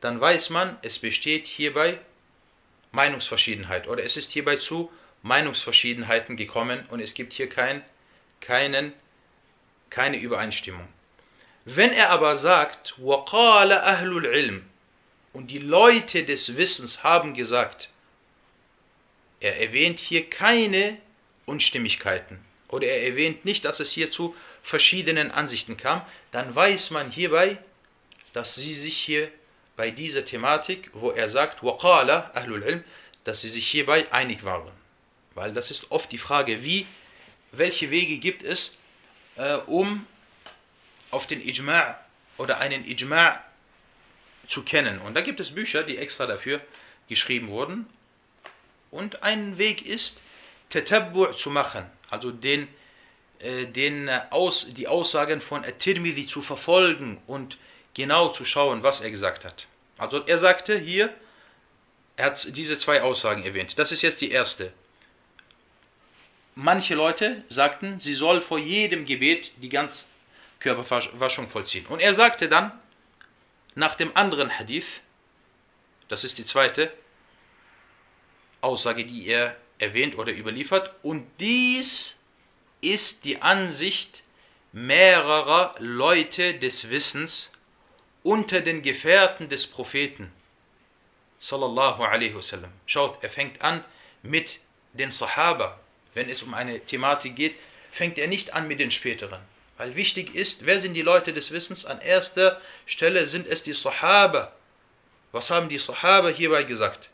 [0.01, 1.99] dann weiß man, es besteht hierbei
[2.93, 4.91] Meinungsverschiedenheit oder es ist hierbei zu
[5.23, 7.83] Meinungsverschiedenheiten gekommen und es gibt hier kein,
[8.41, 8.93] keinen,
[9.91, 10.89] keine Übereinstimmung.
[11.65, 14.63] Wenn er aber sagt, وَقَالَ أَهْلُ الْعِلْمِ
[15.35, 17.89] und die Leute des Wissens haben gesagt,
[19.41, 20.99] er erwähnt hier keine
[21.47, 27.11] Unstimmigkeiten oder er erwähnt nicht, dass es hier zu verschiedenen Ansichten kam, dann weiß man
[27.11, 27.59] hierbei,
[28.33, 29.31] dass sie sich hier
[29.77, 32.85] bei dieser Thematik, wo er sagt, وَقَالَ أَهْلُ الْعِلْمِ,
[33.25, 34.73] dass sie sich hierbei einig waren.
[35.35, 36.87] Weil das ist oft die Frage, wie,
[37.53, 38.77] welche Wege gibt es,
[39.37, 40.07] äh, um
[41.11, 41.97] auf den Ijma'
[42.37, 43.39] oder einen Ijma'
[44.48, 45.00] zu kennen.
[45.00, 46.62] Und da gibt es Bücher, die extra dafür
[47.08, 47.88] geschrieben wurden.
[48.92, 50.22] Und ein Weg ist,
[50.72, 52.68] Tatabbu' zu machen, also den,
[53.40, 57.58] äh, den, äh, aus, die Aussagen von At-Tirmidhi zu verfolgen und
[57.94, 59.68] genau zu schauen, was er gesagt hat.
[59.98, 61.14] Also er sagte hier,
[62.18, 63.78] er hat diese zwei Aussagen erwähnt.
[63.78, 64.72] Das ist jetzt die erste.
[66.56, 70.06] Manche Leute sagten, sie soll vor jedem Gebet die ganze
[70.60, 71.86] Körperwaschung vollziehen.
[71.88, 72.72] Und er sagte dann,
[73.76, 75.02] nach dem anderen Hadith,
[76.08, 76.92] das ist die zweite
[78.62, 82.18] Aussage, die er erwähnt oder überliefert, und dies
[82.82, 84.24] ist die Ansicht
[84.72, 87.52] mehrerer Leute des Wissens
[88.24, 90.32] unter den Gefährten des Propheten.
[91.40, 92.72] Sallallahu alaihi wasallam.
[92.86, 93.84] Schaut, er fängt an
[94.24, 94.60] mit
[94.94, 95.80] den Sahaba.
[96.14, 97.56] Wenn es um eine Thematik geht,
[97.92, 99.42] fängt er nicht an mit den späteren.
[99.78, 101.86] Weil wichtig ist, wer sind die Leute des Wissens?
[101.86, 104.54] An erster Stelle sind es die Sahaba.
[105.32, 107.10] Was haben die Sahaba hierbei gesagt?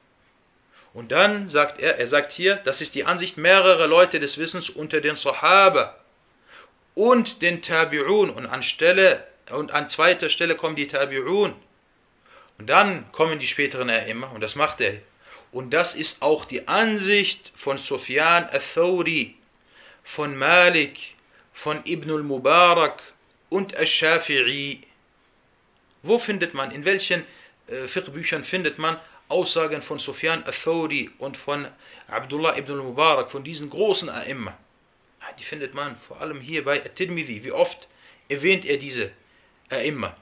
[0.93, 4.69] Und dann sagt er, er sagt hier, das ist die Ansicht mehrerer Leute des Wissens
[4.69, 5.95] unter den Sahaba
[6.93, 8.29] und den Tabi'un.
[8.29, 8.63] Und an,
[9.51, 11.53] und an zweiter Stelle kommen die Tabi'un.
[12.57, 14.99] Und dann kommen die späteren immer und das macht er.
[15.51, 19.35] Und das ist auch die Ansicht von Sufyan al-Thawri,
[20.03, 21.15] von Malik,
[21.61, 23.03] von Ibn al-Mubarak
[23.49, 24.79] und al-Shafi'i.
[26.01, 27.23] Wo findet man, in welchen
[27.67, 28.97] äh, Fiqh-Büchern findet man
[29.27, 31.67] Aussagen von Sufyan al-Thawri und von
[32.07, 34.53] Abdullah ibn al-Mubarak, von diesen großen A'imma?
[35.37, 37.43] Die findet man vor allem hier bei At-Tirmidhi.
[37.43, 37.87] Wie oft
[38.27, 39.11] erwähnt er diese
[39.69, 40.15] A'imma?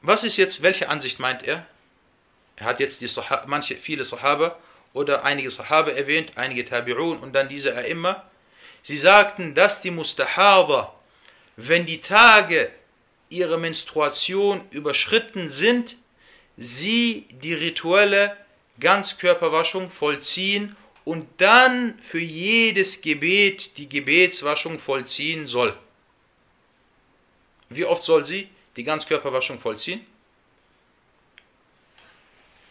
[0.00, 1.66] Was ist jetzt, welche Ansicht meint er?
[2.56, 4.58] Er hat jetzt die Sahaba, manche, viele Sahaba
[4.94, 8.22] oder einige Sahaba erwähnt, einige Tabi'un und dann diese A'imma.
[8.86, 10.94] Sie sagten, dass die Mustahaba,
[11.56, 12.70] wenn die Tage
[13.28, 15.96] ihrer Menstruation überschritten sind,
[16.56, 18.36] sie die rituelle
[18.78, 25.76] Ganzkörperwaschung vollziehen und dann für jedes Gebet die Gebetswaschung vollziehen soll.
[27.68, 30.06] Wie oft soll sie die Ganzkörperwaschung vollziehen?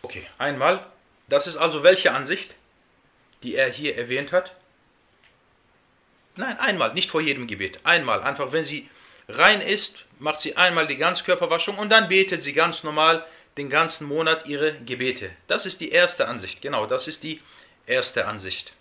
[0.04, 0.89] Okay, einmal.
[1.28, 2.56] Das ist also welche Ansicht,
[3.43, 4.56] die er hier erwähnt hat?
[6.36, 7.80] Nein, einmal, nicht vor jedem Gebet.
[7.84, 8.89] Einmal, einfach wenn sie
[9.28, 13.26] rein ist, macht sie einmal die Ganzkörperwaschung und dann betet sie ganz normal
[13.58, 15.32] den ganzen Monat ihre Gebete.
[15.48, 16.62] Das ist die erste Ansicht.
[16.62, 17.41] Genau, das ist die
[17.86, 18.74] erste Ansicht.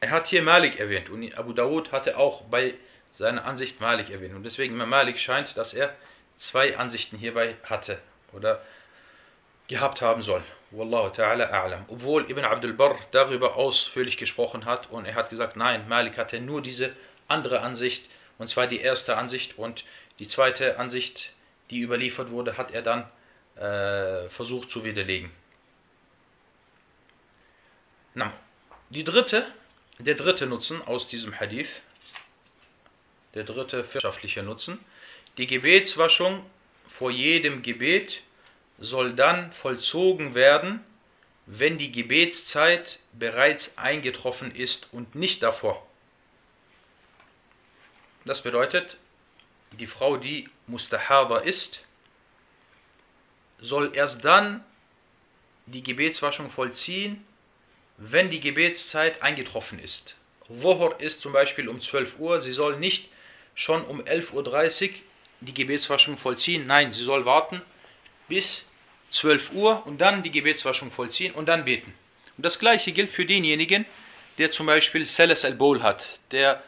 [0.00, 2.74] Er hat hier Malik erwähnt und Abu Dawud hatte auch bei
[3.12, 4.34] seiner Ansicht Malik erwähnt.
[4.34, 5.96] Und deswegen Malik scheint, dass er
[6.36, 7.98] zwei Ansichten hierbei hatte
[8.32, 8.62] oder
[9.66, 10.44] gehabt haben soll.
[10.70, 11.84] Wallahu ta'ala a'lam.
[11.88, 16.40] Obwohl Ibn Abdul Barr darüber ausführlich gesprochen hat und er hat gesagt, nein, Malik hatte
[16.40, 16.92] nur diese
[17.28, 19.84] andere Ansicht und zwar die erste Ansicht und
[20.18, 21.32] die zweite Ansicht,
[21.70, 23.08] die überliefert wurde, hat er dann
[23.56, 25.30] äh, versucht zu widerlegen.
[28.14, 28.32] Na,
[28.90, 29.46] die dritte,
[29.98, 31.82] der dritte Nutzen aus diesem Hadith,
[33.34, 34.78] der dritte wirtschaftliche Nutzen,
[35.36, 36.44] die Gebetswaschung
[36.86, 38.22] vor jedem Gebet
[38.78, 40.84] soll dann vollzogen werden,
[41.46, 45.86] wenn die Gebetszeit bereits eingetroffen ist und nicht davor.
[48.24, 48.96] Das bedeutet,
[49.72, 51.80] die Frau, die Mustahaba ist,
[53.60, 54.64] soll erst dann
[55.66, 57.24] die Gebetswaschung vollziehen,
[57.96, 60.16] wenn die Gebetszeit eingetroffen ist.
[60.48, 63.08] Wohor ist zum Beispiel um 12 Uhr, sie soll nicht
[63.54, 64.32] schon um 11.30
[64.90, 64.94] Uhr
[65.40, 67.62] die Gebetswaschung vollziehen, nein, sie soll warten
[68.28, 68.66] bis
[69.10, 71.94] 12 Uhr und dann die Gebetswaschung vollziehen und dann beten.
[72.36, 73.86] Und das gleiche gilt für denjenigen,
[74.38, 76.62] der zum Beispiel Celes al-Bol hat, der,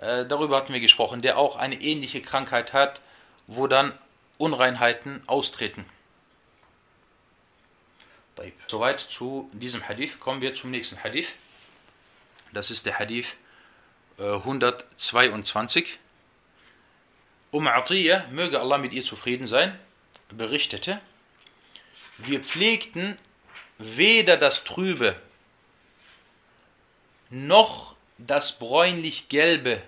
[0.00, 3.00] äh, darüber hatten wir gesprochen, der auch eine ähnliche Krankheit hat,
[3.46, 3.92] wo dann
[4.38, 5.84] Unreinheiten austreten.
[8.68, 10.18] Soweit zu diesem Hadith.
[10.18, 11.34] Kommen wir zum nächsten Hadith.
[12.52, 13.36] Das ist der Hadith
[14.18, 15.98] äh, 122.
[17.50, 19.78] Um Atiyah, möge Allah mit ihr zufrieden sein,
[20.36, 21.00] berichtete,
[22.18, 23.18] wir pflegten
[23.78, 25.16] weder das Trübe
[27.30, 29.82] noch das bräunlich-gelbe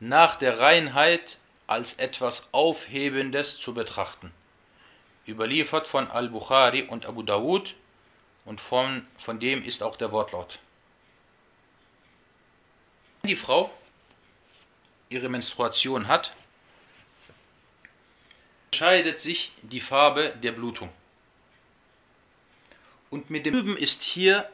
[0.00, 4.32] nach der Reinheit als etwas Aufhebendes zu betrachten.
[5.26, 7.74] Überliefert von Al-Bukhari und Abu Dawud
[8.44, 10.58] und von, von dem ist auch der Wortlaut.
[13.22, 13.70] Wenn die Frau
[15.08, 16.34] ihre Menstruation hat,
[18.72, 20.88] unterscheidet sich die Farbe der Blutung.
[23.10, 24.50] Und mit dem Üben ist hier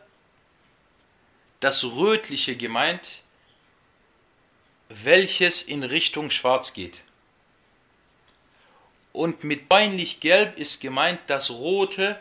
[1.60, 3.22] das Rötliche gemeint,
[4.88, 7.02] welches in Richtung Schwarz geht.
[9.12, 12.20] Und mit beinlich Gelb ist gemeint das Rote,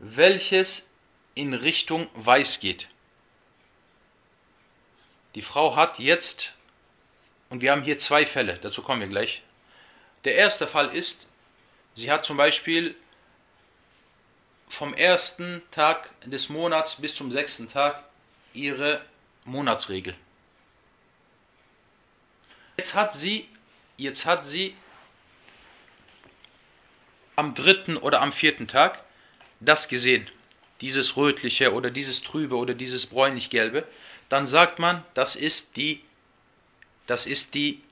[0.00, 0.86] welches
[1.34, 2.88] in Richtung Weiß geht.
[5.34, 6.52] Die Frau hat jetzt,
[7.48, 9.42] und wir haben hier zwei Fälle, dazu kommen wir gleich.
[10.24, 11.26] Der erste Fall ist,
[11.94, 12.94] sie hat zum Beispiel
[14.68, 18.04] vom ersten Tag des Monats bis zum sechsten Tag
[18.54, 19.04] ihre
[19.44, 20.14] Monatsregel.
[22.76, 23.48] Jetzt hat sie,
[23.96, 24.74] jetzt hat sie
[27.36, 29.04] am dritten oder am vierten Tag
[29.60, 30.28] das gesehen,
[30.80, 33.86] dieses rötliche oder dieses trübe oder dieses bräunlich-gelbe,
[34.28, 36.02] dann sagt man, das ist die,
[37.06, 37.82] das ist die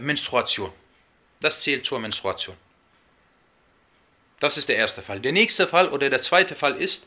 [0.00, 0.72] Menstruation.
[1.40, 2.56] Das zählt zur Menstruation.
[4.40, 5.20] Das ist der erste Fall.
[5.20, 7.06] Der nächste Fall oder der zweite Fall ist,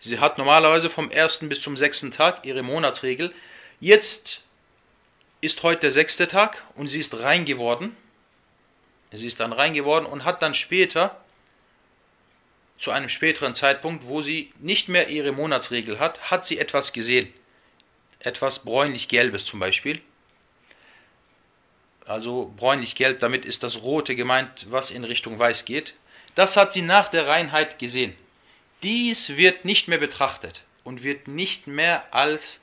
[0.00, 3.34] sie hat normalerweise vom ersten bis zum sechsten Tag ihre Monatsregel.
[3.80, 4.42] Jetzt
[5.42, 7.96] ist heute der sechste Tag und sie ist rein geworden.
[9.12, 11.20] Sie ist dann rein geworden und hat dann später,
[12.78, 17.30] zu einem späteren Zeitpunkt, wo sie nicht mehr ihre Monatsregel hat, hat sie etwas gesehen.
[18.20, 20.00] Etwas bräunlich-gelbes zum Beispiel.
[22.12, 25.94] Also bräunlich-gelb, damit ist das Rote gemeint, was in Richtung Weiß geht.
[26.34, 28.14] Das hat sie nach der Reinheit gesehen.
[28.82, 32.60] Dies wird nicht mehr betrachtet und wird nicht mehr als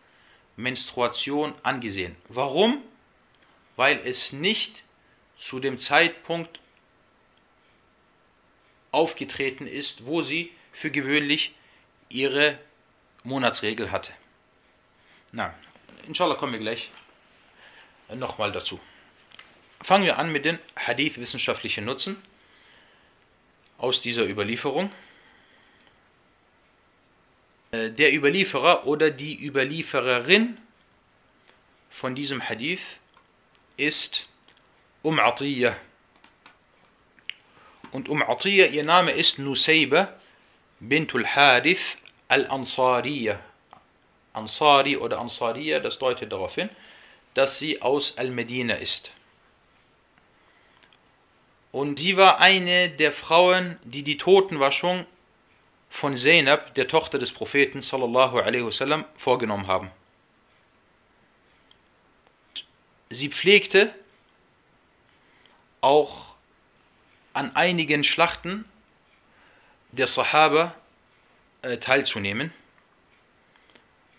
[0.55, 2.15] Menstruation angesehen.
[2.27, 2.83] Warum?
[3.75, 4.83] Weil es nicht
[5.39, 6.59] zu dem Zeitpunkt
[8.91, 11.55] aufgetreten ist, wo sie für gewöhnlich
[12.07, 12.59] ihre
[13.23, 14.11] Monatsregel hatte.
[15.31, 15.55] Na,
[16.05, 16.91] inshallah kommen wir gleich
[18.13, 18.79] nochmal dazu.
[19.81, 22.21] Fangen wir an mit den Hadith-wissenschaftlichen Nutzen
[23.77, 24.91] aus dieser Überlieferung.
[27.71, 30.57] Äh, der Überlieferer oder die Überliefererin
[31.89, 32.99] von diesem Hadith
[33.77, 34.27] ist
[35.01, 35.75] Um Atiyah.
[37.91, 40.13] Und Um Atiyah, ihr Name ist Nusayba
[40.79, 43.39] bintul Hadith al-Ansariya.
[44.33, 46.69] Ansari oder Ansariya, das deutet darauf hin,
[47.33, 49.11] dass sie aus Al-Medina ist.
[51.71, 55.05] Und sie war eine der Frauen, die die Totenwaschung
[55.89, 59.91] von Zainab, der Tochter des Propheten sallallahu alaihi wasallam, vorgenommen haben.
[63.11, 63.93] Sie pflegte
[65.81, 66.35] auch
[67.33, 68.65] an einigen Schlachten
[69.91, 70.75] der Sahaba
[71.61, 72.53] äh, teilzunehmen.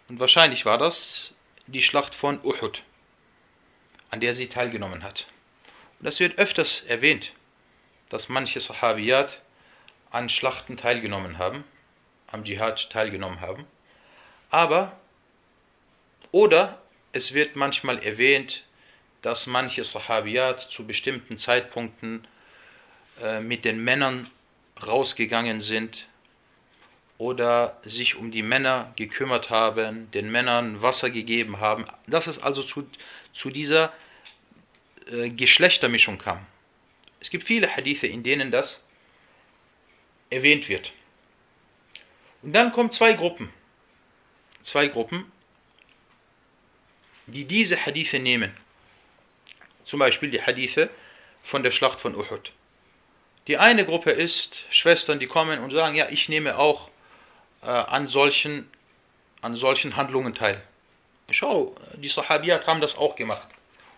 [0.08, 1.34] Und wahrscheinlich war das
[1.66, 2.82] die Schlacht von Uhud,
[4.10, 5.26] an der sie teilgenommen hat.
[5.98, 7.32] Und das wird öfters erwähnt
[8.10, 9.40] dass manche Sahabiyat
[10.10, 11.64] an Schlachten teilgenommen haben,
[12.26, 13.64] am Dschihad teilgenommen haben.
[14.50, 14.98] Aber,
[16.32, 16.80] oder
[17.12, 18.64] es wird manchmal erwähnt,
[19.22, 22.26] dass manche Sahabiyat zu bestimmten Zeitpunkten
[23.22, 24.30] äh, mit den Männern
[24.86, 26.06] rausgegangen sind
[27.18, 32.62] oder sich um die Männer gekümmert haben, den Männern Wasser gegeben haben, dass es also
[32.62, 32.88] zu,
[33.32, 33.92] zu dieser
[35.10, 36.46] äh, Geschlechtermischung kam.
[37.20, 38.82] Es gibt viele Hadithe, in denen das
[40.30, 40.92] erwähnt wird.
[42.42, 43.52] Und dann kommen zwei Gruppen.
[44.62, 45.30] Zwei Gruppen,
[47.26, 48.56] die diese Hadithe nehmen.
[49.84, 50.90] Zum Beispiel die Hadithe
[51.42, 52.52] von der Schlacht von Uhud.
[53.46, 56.90] Die eine Gruppe ist Schwestern, die kommen und sagen, ja, ich nehme auch
[57.62, 58.70] äh, an, solchen,
[59.40, 60.62] an solchen Handlungen teil.
[61.30, 63.48] Schau, die Sahabiyat haben das auch gemacht.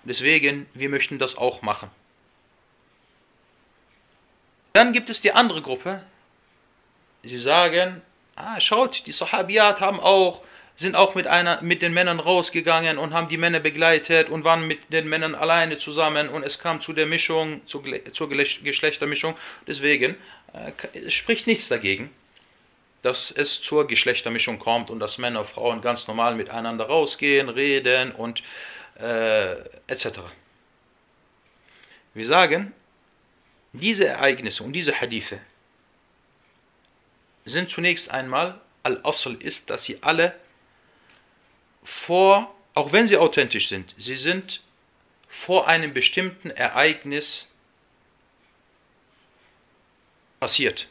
[0.04, 1.90] Deswegen, wir möchten das auch machen.
[4.72, 6.02] Dann gibt es die andere Gruppe.
[7.22, 8.02] Sie sagen,
[8.36, 10.42] ah, schaut, die Sahabiyat haben auch,
[10.76, 14.66] sind auch mit, einer, mit den Männern rausgegangen und haben die Männer begleitet und waren
[14.66, 19.36] mit den Männern alleine zusammen und es kam zu der Mischung, zur, zur Geschlechtermischung.
[19.66, 20.16] Deswegen
[20.52, 22.10] äh, spricht nichts dagegen,
[23.02, 28.12] dass es zur Geschlechtermischung kommt und dass Männer und Frauen ganz normal miteinander rausgehen, reden
[28.12, 28.42] und
[28.98, 29.52] äh,
[29.86, 30.20] etc.
[32.14, 32.72] Wir sagen,
[33.72, 35.40] diese Ereignisse und diese Hadithe
[37.44, 40.38] sind zunächst einmal, Al-Asl ist, dass sie alle
[41.82, 44.62] vor, auch wenn sie authentisch sind, sie sind
[45.28, 47.46] vor einem bestimmten Ereignis
[50.38, 50.88] passiert.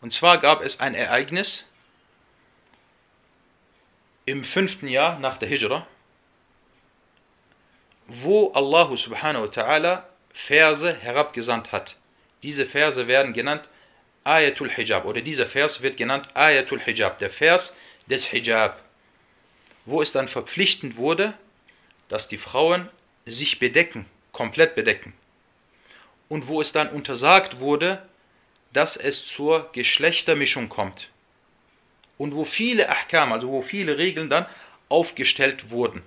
[0.00, 1.64] Und zwar gab es ein Ereignis
[4.26, 5.86] im fünften Jahr nach der Hijra,
[8.06, 10.02] wo Allah subhanahu wa ta'ala
[10.40, 11.96] Verse herabgesandt hat.
[12.44, 13.68] Diese Verse werden genannt
[14.22, 17.74] Ayatul Hijab oder dieser Vers wird genannt Ayatul Hijab, der Vers
[18.06, 18.82] des Hijab,
[19.84, 21.34] wo es dann verpflichtend wurde,
[22.08, 22.88] dass die Frauen
[23.26, 25.12] sich bedecken, komplett bedecken.
[26.28, 28.02] Und wo es dann untersagt wurde,
[28.72, 31.08] dass es zur Geschlechtermischung kommt.
[32.16, 34.46] Und wo viele Ahkam, also wo viele Regeln dann
[34.88, 36.02] aufgestellt wurden.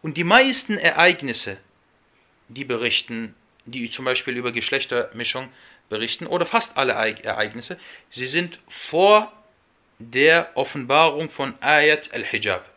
[0.00, 1.58] Und die meisten Ereignisse,
[2.54, 3.34] die berichten,
[3.64, 5.48] die zum Beispiel über Geschlechtermischung
[5.88, 7.78] berichten, oder fast alle Ereignisse,
[8.10, 9.32] sie sind vor
[9.98, 12.68] der Offenbarung von Ayat al-Hijab.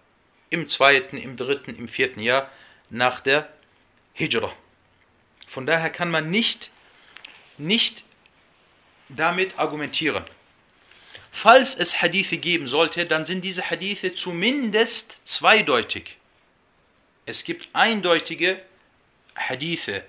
[0.49, 2.51] Im zweiten, im dritten, im vierten Jahr
[2.89, 3.49] nach der
[4.13, 4.53] Hijra.
[5.47, 6.71] Von daher kann man nicht,
[7.57, 8.03] nicht
[9.09, 10.23] damit argumentieren.
[11.32, 16.15] Falls es Hadithe geben sollte, dann sind diese Hadithe zumindest zweideutig.
[17.26, 18.61] Es gibt eindeutige
[19.36, 20.05] Hadithe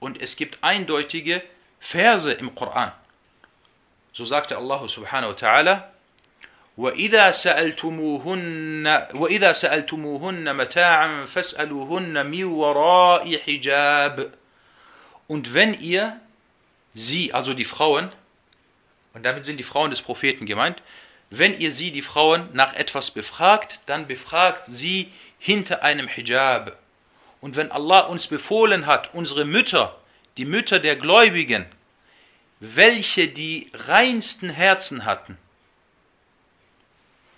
[0.00, 1.42] und es gibt eindeutige
[1.80, 2.92] Verse im Koran.
[4.12, 5.88] So sagte Allah subhanahu wa ta'ala,
[6.78, 14.30] وإذا سألتموهن وإذا سألتموهن متاعا فاسألوهن من وراء حجاب
[15.26, 16.18] Und wenn ihr
[16.94, 18.10] sie, also die Frauen,
[19.12, 20.82] und damit sind die Frauen des Propheten gemeint,
[21.30, 26.78] wenn ihr sie, die Frauen, nach etwas befragt, dann befragt sie hinter einem Hijab.
[27.43, 29.97] Und wenn Allah uns befohlen hat, unsere Mütter,
[30.37, 31.65] die Mütter der Gläubigen,
[32.61, 35.37] welche die reinsten Herzen hatten,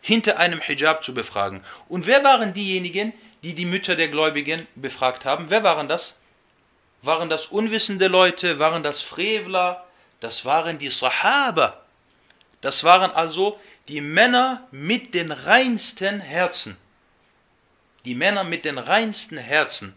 [0.02, 1.64] hinter einem Hijab zu befragen.
[1.90, 5.50] Und wer waren diejenigen, die die Mütter der Gläubigen befragt haben?
[5.50, 6.16] Wer waren das?
[7.02, 8.60] Waren das unwissende Leute?
[8.60, 9.88] Waren das Frevler?
[10.20, 11.82] Das waren die Sahaba.
[12.62, 16.78] Das waren also die Männer mit den reinsten Herzen
[18.06, 19.96] die Männer mit den reinsten Herzen,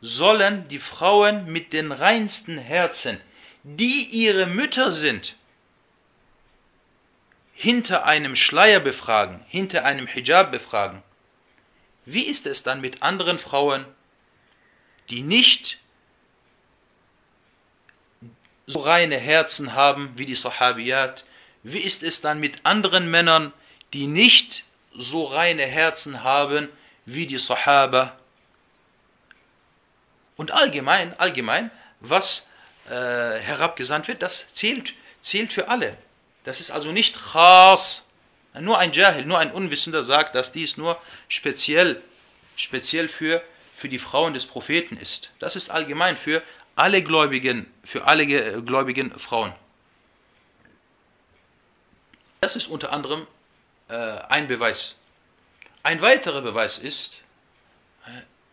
[0.00, 3.20] sollen die Frauen mit den reinsten Herzen,
[3.62, 5.36] die ihre Mütter sind,
[7.54, 11.02] hinter einem Schleier befragen, hinter einem Hijab befragen.
[12.06, 13.84] Wie ist es dann mit anderen Frauen,
[15.10, 15.78] die nicht
[18.66, 21.24] so reine Herzen haben wie die Sahabiyat?
[21.62, 23.52] Wie ist es dann mit anderen Männern,
[23.92, 24.64] die nicht
[24.94, 26.68] so reine Herzen haben
[27.14, 28.16] wie die Sahaba.
[30.36, 32.46] Und allgemein, allgemein, was
[32.88, 35.96] äh, herabgesandt wird, das zählt, zählt für alle.
[36.44, 38.06] Das ist also nicht khas.
[38.54, 42.02] Nur ein Jahil, nur ein Unwissender sagt, dass dies nur speziell,
[42.56, 43.42] speziell für,
[43.74, 45.30] für die Frauen des Propheten ist.
[45.38, 46.42] Das ist allgemein für
[46.74, 48.26] alle Gläubigen, für alle
[48.62, 49.52] gläubigen Frauen.
[52.40, 53.26] Das ist unter anderem
[53.88, 54.99] äh, ein Beweis.
[55.83, 57.19] Ein weiterer Beweis ist,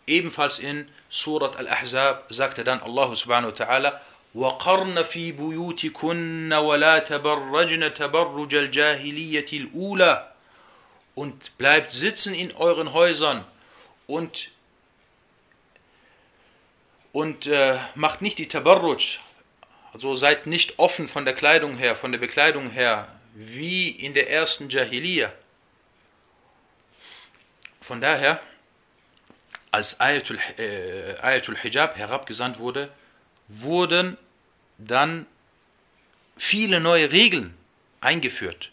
[0.06, 4.00] ebenfalls in Surat Al-Ahzab sagte dann Allah subhanahu wa ta'ala,
[4.34, 10.32] وقرن في بيوتكن ولا تبرجن تبرج الجاهلية الأولى
[11.14, 13.44] und bleibt sitzen in euren Häusern
[14.06, 14.50] und
[17.12, 19.18] und äh, macht nicht die Tabarruj,
[19.92, 24.30] also seid nicht offen von der Kleidung her, von der Bekleidung her, wie in der
[24.30, 25.30] ersten Jahiliyyah.
[27.87, 28.41] Von daher,
[29.71, 32.91] als Ayatul, äh, Ayatul Hijab herabgesandt wurde,
[33.47, 34.17] wurden
[34.77, 35.25] dann
[36.35, 37.57] viele neue Regeln
[38.01, 38.71] eingeführt,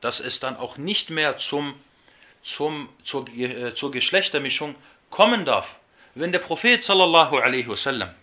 [0.00, 1.74] dass es dann auch nicht mehr zum,
[2.44, 4.76] zum, zur, äh, zur Geschlechtermischung
[5.10, 5.80] kommen darf.
[6.14, 8.14] Wenn der Prophet sallallahu alaihi wasallam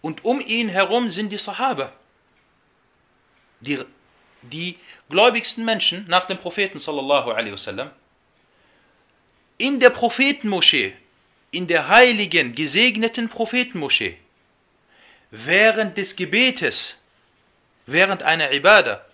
[0.00, 1.92] und um ihn herum sind die Sahaba,
[3.58, 3.84] die,
[4.42, 4.78] die
[5.08, 7.90] gläubigsten Menschen nach dem Propheten sallallahu alaihi wasallam
[9.58, 10.94] in der Prophetenmoschee,
[11.50, 14.18] in der heiligen, gesegneten Prophetenmoschee,
[15.30, 16.98] während des Gebetes,
[17.86, 19.04] während einer Ibadah,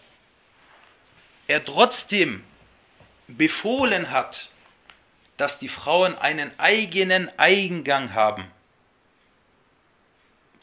[1.47, 2.43] er trotzdem
[3.29, 4.51] befohlen hat,
[5.37, 8.45] dass die Frauen einen eigenen Eingang haben.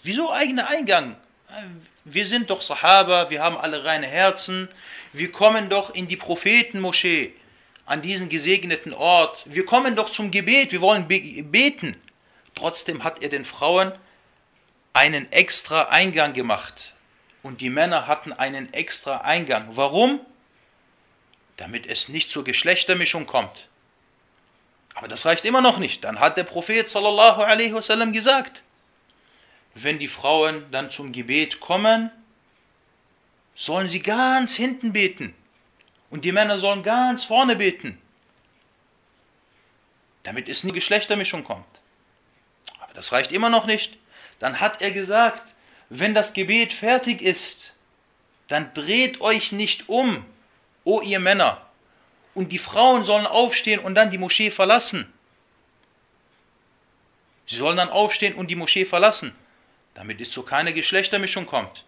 [0.03, 1.15] Wieso eigener Eingang?
[2.05, 4.69] Wir sind doch Sahaba, wir haben alle reine Herzen,
[5.13, 7.33] wir kommen doch in die Prophetenmoschee,
[7.85, 11.95] an diesen gesegneten Ort, wir kommen doch zum Gebet, wir wollen beten.
[12.55, 13.93] Trotzdem hat er den Frauen
[14.93, 16.93] einen extra Eingang gemacht
[17.41, 19.69] und die Männer hatten einen extra Eingang.
[19.71, 20.19] Warum?
[21.57, 23.67] Damit es nicht zur Geschlechtermischung kommt.
[24.93, 26.03] Aber das reicht immer noch nicht.
[26.03, 28.63] Dann hat der Prophet sallallahu alaihi wasallam gesagt,
[29.83, 32.11] wenn die Frauen dann zum Gebet kommen,
[33.55, 35.33] sollen sie ganz hinten beten
[36.09, 37.99] und die Männer sollen ganz vorne beten,
[40.23, 41.67] damit es nie Geschlechtermischung kommt.
[42.81, 43.97] Aber das reicht immer noch nicht.
[44.39, 45.53] Dann hat er gesagt,
[45.89, 47.73] wenn das Gebet fertig ist,
[48.47, 50.25] dann dreht euch nicht um,
[50.83, 51.61] o ihr Männer,
[52.33, 55.11] und die Frauen sollen aufstehen und dann die Moschee verlassen.
[57.45, 59.35] Sie sollen dann aufstehen und die Moschee verlassen,
[59.93, 61.83] damit es zu keiner Geschlechtermischung kommt.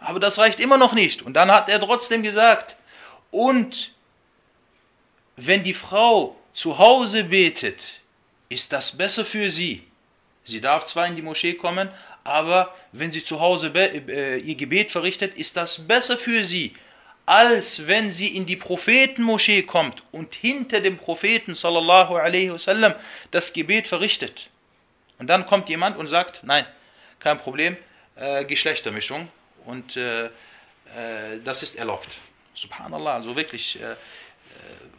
[0.00, 1.22] Aber das reicht immer noch nicht.
[1.22, 2.76] Und dann hat er trotzdem gesagt,
[3.30, 3.92] und
[5.36, 8.00] wenn die Frau zu Hause betet,
[8.48, 9.82] ist das besser für sie.
[10.44, 11.88] Sie darf zwar in die Moschee kommen,
[12.22, 16.74] aber wenn sie zu Hause äh, ihr Gebet verrichtet, ist das besser für sie,
[17.26, 22.94] als wenn sie in die Prophetenmoschee kommt und hinter dem Propheten sallallahu alaihi wasallam
[23.30, 24.48] das Gebet verrichtet.
[25.18, 26.66] Und dann kommt jemand und sagt, nein,
[27.23, 27.77] kein Problem,
[28.15, 29.29] äh, Geschlechtermischung
[29.65, 30.29] und äh, äh,
[31.43, 32.17] das ist erlaubt.
[32.53, 33.95] Subhanallah, also wirklich, äh, äh,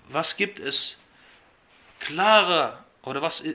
[0.08, 0.96] was gibt es
[1.98, 3.54] klarer oder was, äh,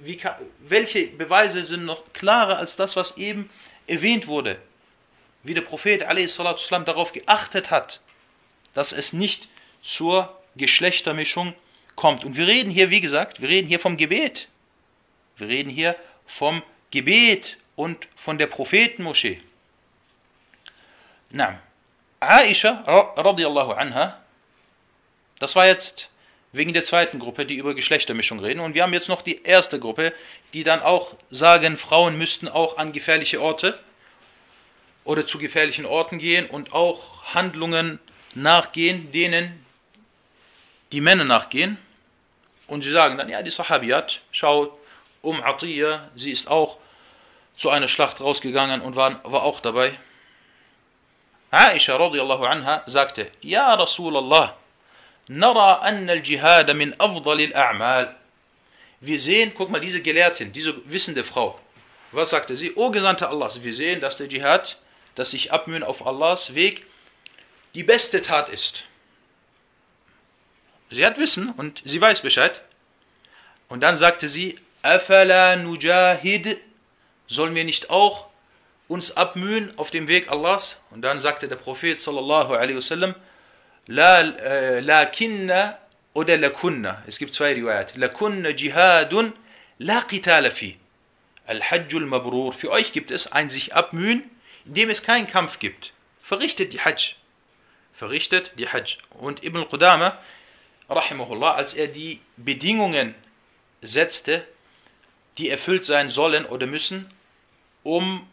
[0.00, 0.20] wie,
[0.60, 3.50] welche Beweise sind noch klarer als das, was eben
[3.86, 4.58] erwähnt wurde?
[5.42, 8.00] Wie der Prophet والسلام, darauf geachtet hat,
[8.74, 9.48] dass es nicht
[9.82, 11.54] zur Geschlechtermischung
[11.96, 12.24] kommt.
[12.24, 14.48] Und wir reden hier, wie gesagt, wir reden hier vom Gebet.
[15.36, 19.41] Wir reden hier vom Gebet und von der Prophetenmoschee.
[21.29, 21.59] Na,
[22.19, 22.83] Aisha
[23.17, 24.21] radiallahu anha,
[25.39, 26.09] das war jetzt
[26.51, 28.59] wegen der zweiten Gruppe, die über Geschlechtermischung reden.
[28.59, 30.13] Und wir haben jetzt noch die erste Gruppe,
[30.53, 33.79] die dann auch sagen, Frauen müssten auch an gefährliche Orte
[35.03, 37.99] oder zu gefährlichen Orten gehen und auch Handlungen
[38.35, 39.65] nachgehen, denen
[40.91, 41.77] die Männer nachgehen.
[42.67, 44.77] Und sie sagen dann, ja, die Sahabiyat, schau,
[45.21, 46.77] um Atiyah, sie ist auch
[47.57, 49.97] zu einer Schlacht rausgegangen und war, war auch dabei.
[51.51, 54.55] Aisha radiallahu anha sagte, Ja Rasulallah,
[55.27, 58.15] nara anna al-Jihad min afdalil a'mal.
[59.01, 61.59] Wir sehen, guck mal, diese Gelehrtin, diese wissende Frau,
[62.11, 62.73] was sagte sie?
[62.75, 64.77] O Gesandte Allahs, wir sehen, dass der Dschihad,
[65.15, 66.85] dass sich abmühen auf Allahs Weg,
[67.75, 68.83] die beste Tat ist.
[70.89, 72.61] Sie hat Wissen und sie weiß Bescheid.
[73.67, 76.59] Und dann sagte sie, Afala nujahid
[77.27, 78.27] sollen wir nicht auch
[78.87, 80.79] uns abmühen auf dem Weg Allahs?
[80.91, 83.15] Und dann sagte der Prophet sallallahu alaihi wasallam,
[83.87, 85.77] La, äh, lakinna
[86.13, 87.03] oder lakunna.
[87.05, 87.97] Es gibt zwei Riwayat.
[87.97, 89.33] Lakunna jihadun
[89.79, 90.77] la qitala fi.
[91.47, 92.53] Al-Hajjul Mabrur.
[92.53, 94.23] Für euch gibt es ein sich abmühen,
[94.65, 95.91] indem es keinen Kampf gibt.
[96.21, 97.15] Verrichtet die Hajj.
[97.93, 98.97] Verrichtet die Hajj.
[99.09, 100.17] Und Ibn Qudama,
[100.89, 103.13] rahimahullah, als er die Bedingungen
[103.81, 104.47] setzte,
[105.37, 107.09] die erfüllt sein sollen oder müssen,
[107.83, 108.27] um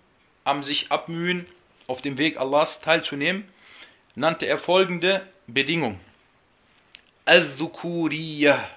[0.45, 1.47] am sich abmühen
[1.87, 3.49] auf dem Weg Allahs teilzunehmen,
[4.15, 5.99] nannte er folgende Bedingung.
[7.25, 8.69] Al-Dhukuriyah.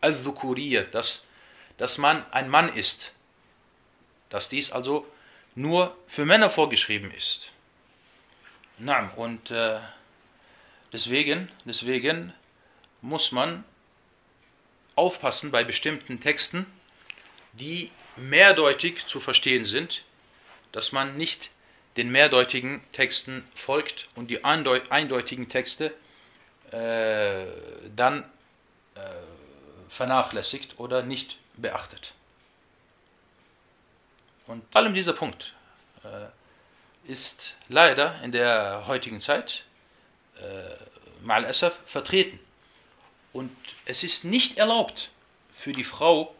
[0.00, 1.24] Al-Dhukuriyah, dass,
[1.76, 3.12] dass man ein Mann ist.
[4.28, 5.06] Dass dies also
[5.54, 7.50] nur für Männer vorgeschrieben ist.
[8.78, 9.78] Na, und äh,
[10.92, 12.32] deswegen, deswegen
[13.02, 13.64] muss man
[14.96, 16.66] aufpassen bei bestimmten Texten,
[17.58, 20.02] die mehrdeutig zu verstehen sind,
[20.72, 21.50] dass man nicht
[21.96, 25.94] den mehrdeutigen Texten folgt und die eindeutigen Texte
[26.72, 27.46] äh,
[27.94, 28.24] dann
[28.94, 29.00] äh,
[29.88, 32.14] vernachlässigt oder nicht beachtet.
[34.46, 35.54] Und vor allem dieser Punkt
[36.02, 39.64] äh, ist leider in der heutigen Zeit
[40.40, 41.50] äh, mal
[41.86, 42.40] vertreten.
[43.32, 45.10] Und es ist nicht erlaubt
[45.52, 46.34] für die Frau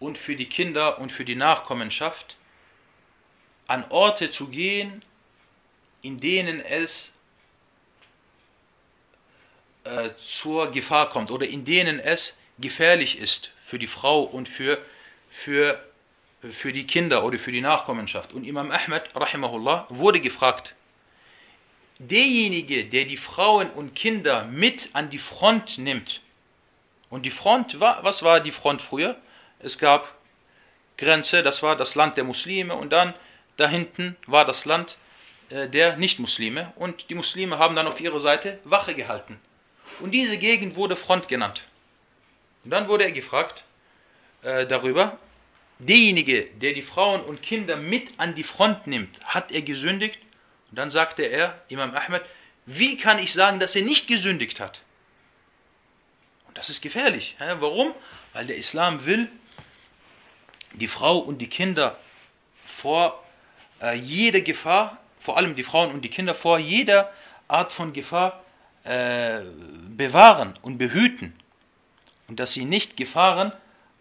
[0.00, 2.36] und für die Kinder und für die Nachkommenschaft
[3.66, 5.02] an Orte zu gehen,
[6.02, 7.12] in denen es
[9.84, 14.78] äh, zur Gefahr kommt oder in denen es gefährlich ist für die Frau und für,
[15.28, 15.82] für,
[16.40, 18.32] für die Kinder oder für die Nachkommenschaft.
[18.32, 20.74] Und Imam Ahmed, rahimahullah, wurde gefragt,
[21.98, 26.22] derjenige, der die Frauen und Kinder mit an die Front nimmt,
[27.10, 29.16] und die Front war, was war die Front früher?
[29.60, 30.14] Es gab
[30.96, 33.14] Grenze, das war das Land der Muslime und dann
[33.56, 34.98] da hinten war das Land
[35.50, 39.38] äh, der Nicht-Muslime und die Muslime haben dann auf ihrer Seite Wache gehalten.
[40.00, 41.64] Und diese Gegend wurde Front genannt.
[42.64, 43.64] Und dann wurde er gefragt
[44.42, 45.18] äh, darüber,
[45.78, 50.20] derjenige, der die Frauen und Kinder mit an die Front nimmt, hat er gesündigt?
[50.70, 52.22] Und dann sagte er, Imam Ahmed,
[52.66, 54.80] wie kann ich sagen, dass er nicht gesündigt hat?
[56.46, 57.36] Und das ist gefährlich.
[57.38, 57.94] Warum?
[58.32, 59.28] Weil der Islam will
[60.78, 61.96] die Frau und die Kinder
[62.64, 63.22] vor
[63.80, 67.12] äh, jeder Gefahr, vor allem die Frauen und die Kinder, vor jeder
[67.48, 68.42] Art von Gefahr
[68.84, 69.40] äh,
[69.96, 71.34] bewahren und behüten.
[72.28, 73.52] Und dass sie nicht Gefahren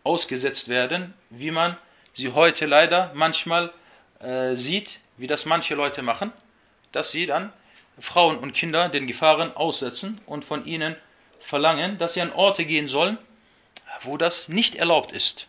[0.03, 1.78] ausgesetzt werden, wie man
[2.13, 3.71] sie heute leider manchmal
[4.19, 6.32] äh, sieht, wie das manche Leute machen,
[6.91, 7.51] dass sie dann
[7.99, 10.95] Frauen und Kinder den Gefahren aussetzen und von ihnen
[11.39, 13.17] verlangen, dass sie an Orte gehen sollen,
[14.01, 15.47] wo das nicht erlaubt ist.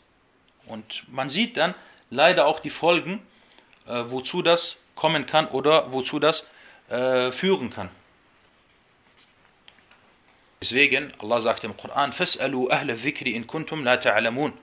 [0.68, 1.76] Und man sieht dann
[2.10, 3.26] leider auch die Folgen,
[3.88, 6.48] äh, wozu das kommen kann oder wozu das
[6.90, 7.90] äh, führen kann.
[10.62, 14.54] Deswegen, Allah sagt im Koran, فَاسْأَلُوا أَهْلَ الذِّكْرِ إِن كُنْتُمْ لَا تَعْلَمُونَ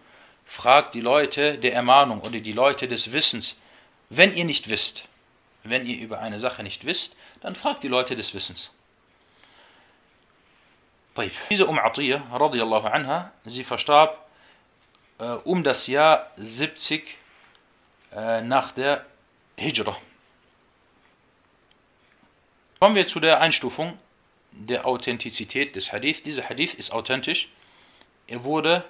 [0.46, 3.56] Fragt die Leute der Ermahnung oder die Leute des Wissens,
[4.08, 5.04] wenn ihr nicht wisst.
[5.62, 8.70] Wenn ihr über eine Sache nicht wisst, dann fragt die Leute des Wissens.
[11.50, 14.23] Diese Um Atiyah, radiallahu anha, sie verstarb
[15.19, 17.17] äh, um das Jahr 70
[18.13, 19.05] äh, nach der
[19.57, 19.97] Hijra.
[22.79, 23.97] Kommen wir zu der Einstufung
[24.51, 26.23] der Authentizität des Hadith.
[26.23, 27.49] Dieser Hadith ist authentisch.
[28.27, 28.83] Er wurde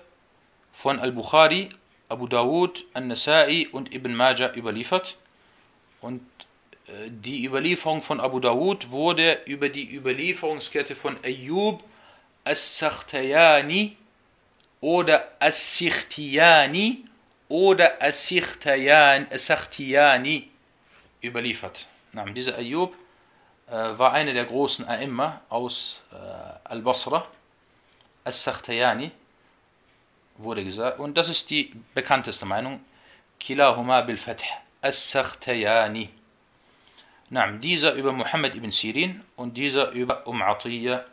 [0.74, 1.70] von Al-Bukhari,
[2.10, 5.18] Abu Dawud, An-Nasa'i und Ibn Majah überliefert.
[6.02, 6.22] Und
[6.88, 11.84] äh, die Überlieferung von Abu Dawud wurde über die Überlieferungskette von Ayyub
[12.44, 13.98] As-Sakhtayani
[14.82, 17.06] oder As-Sikhtiyani
[17.50, 19.30] oder As-Sikhtiyani
[21.22, 21.88] überliefert.
[22.34, 22.96] Dieser Ayyub
[23.68, 26.16] äh, war einer der großen A'imma aus äh,
[26.64, 27.28] Al-Basra,
[28.24, 29.12] As-Sakhtayani,
[30.38, 31.00] wurde gesagt.
[31.00, 32.80] Und das ist die bekannteste Meinung.
[33.40, 34.44] Kilahuma bil Fath,
[34.82, 36.10] As-Sakhtayani.
[37.62, 41.04] dieser über Muhammad ibn Sirin und dieser über Um Atiyya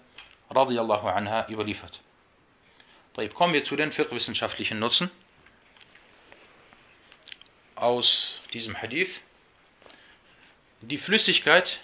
[0.51, 2.01] radiallahu anha überliefert.
[3.15, 5.11] Kommen wir zu den fiqh-wissenschaftlichen Nutzen
[7.75, 9.21] aus diesem Hadith.
[10.81, 11.81] Die Flüssigkeit,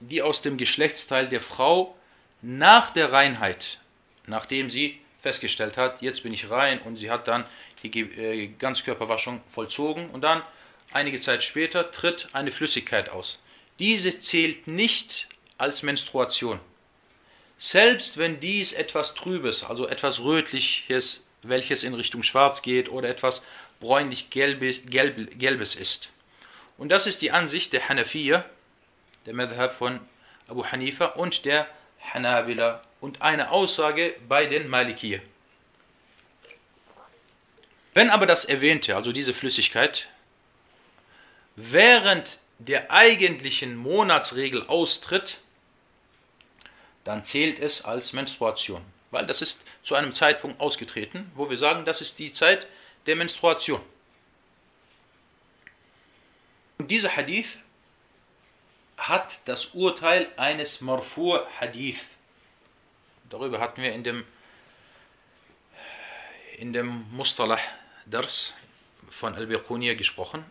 [0.00, 1.96] die aus dem Geschlechtsteil der Frau
[2.42, 3.78] nach der Reinheit,
[4.26, 7.44] nachdem sie festgestellt hat, jetzt bin ich rein und sie hat dann
[7.82, 10.42] die äh, Ganzkörperwaschung vollzogen und dann
[10.92, 13.38] einige Zeit später tritt eine Flüssigkeit aus.
[13.78, 16.58] Diese zählt nicht als Menstruation.
[17.58, 23.42] Selbst wenn dies etwas Trübes, also etwas Rötliches, welches in Richtung Schwarz geht oder etwas
[23.80, 26.08] bräunlich-gelbes ist.
[26.76, 28.44] Und das ist die Ansicht der Hanafiya,
[29.26, 30.00] der Madhab von
[30.46, 31.68] Abu Hanifa und der
[32.00, 35.20] Hanabila und eine Aussage bei den Malikiyah.
[37.94, 40.08] Wenn aber das Erwähnte, also diese Flüssigkeit,
[41.56, 45.38] während der eigentlichen Monatsregel austritt,
[47.08, 48.84] dann zählt es als Menstruation.
[49.10, 52.66] Weil das ist zu einem Zeitpunkt ausgetreten, wo wir sagen, das ist die Zeit
[53.06, 53.80] der Menstruation.
[56.76, 57.58] Und dieser Hadith
[58.98, 62.08] hat das Urteil eines Marfu' Hadith.
[63.30, 64.26] Darüber hatten wir in dem,
[66.58, 67.58] in dem Mustalah
[68.04, 68.52] Dars
[69.08, 70.44] von Al-Biquniyya gesprochen.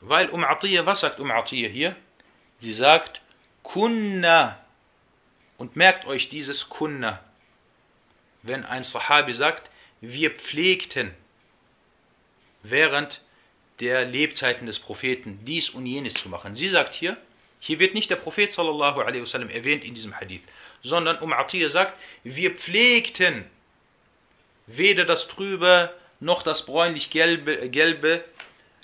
[0.00, 1.96] Weil Um Atiyya, was sagt Um Atiyya hier?
[2.60, 3.20] Sie sagt,
[3.62, 4.58] Kunna
[5.58, 7.22] und merkt euch dieses Kunna.
[8.42, 11.12] Wenn ein Sahabi sagt, wir pflegten
[12.62, 13.20] während
[13.80, 16.56] der Lebzeiten des Propheten dies und jenes zu machen.
[16.56, 17.16] Sie sagt hier,
[17.60, 20.42] hier wird nicht der Prophet sallallahu alaihi wasallam erwähnt in diesem Hadith,
[20.82, 23.44] sondern Um Atiyah sagt, wir pflegten
[24.66, 28.24] weder das Trübe noch das bräunlich-gelbe Gelbe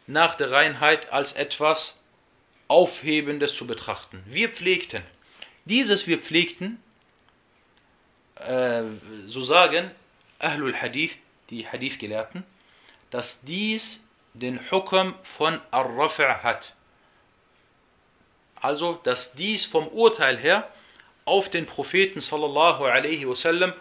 [0.06, 2.00] nach der Reinheit als etwas
[2.68, 4.22] Aufhebendes zu betrachten.
[4.26, 5.02] Wir pflegten.
[5.64, 6.82] Dieses wir pflegten,
[8.36, 8.82] äh,
[9.26, 9.90] so sagen
[10.38, 11.18] Ahlul Hadith,
[11.50, 12.44] die Hadith-Gelehrten,
[13.10, 14.00] dass dies
[14.34, 16.74] den Hukm von Ar-Raf' hat.
[18.64, 20.68] also dass dies vom Urteil her
[21.26, 23.74] auf den Propheten sallallahu alaihi wasallam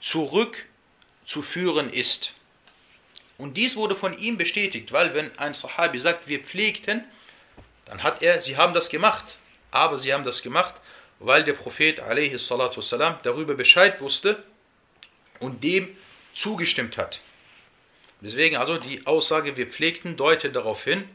[0.00, 2.34] zurückzuführen ist.
[3.36, 7.04] Und dies wurde von ihm bestätigt, weil wenn ein Sahabi sagt, wir pflegten,
[7.84, 9.38] dann hat er, sie haben das gemacht,
[9.72, 10.74] aber sie haben das gemacht,
[11.20, 14.42] weil der Prophet wasalam darüber Bescheid wusste
[15.40, 15.96] und dem
[16.32, 17.20] zugestimmt hat.
[18.20, 21.08] Deswegen also die Aussage, wir pflegten, deutet darauf hin.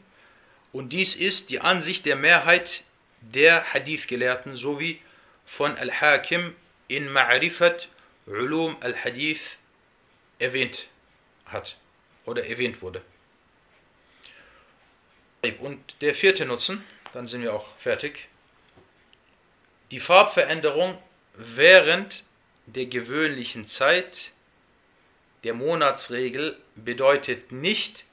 [0.72, 2.84] Und dies ist die Ansicht der Mehrheit
[3.20, 5.00] der Hadith-Gelehrten sowie
[5.44, 6.54] von Al-Hakim
[6.88, 7.86] in Ma'rifat
[8.26, 9.58] Ulum al-Hadith
[10.38, 10.88] erwähnt
[11.46, 11.76] hat
[12.24, 13.02] oder erwähnt wurde.
[15.60, 18.28] Und der vierte Nutzen, dann sind wir auch fertig.
[19.90, 20.98] Die Farbveränderung
[21.34, 22.24] während
[22.66, 24.32] der gewöhnlichen Zeit
[25.44, 28.04] der Monatsregel bedeutet nicht,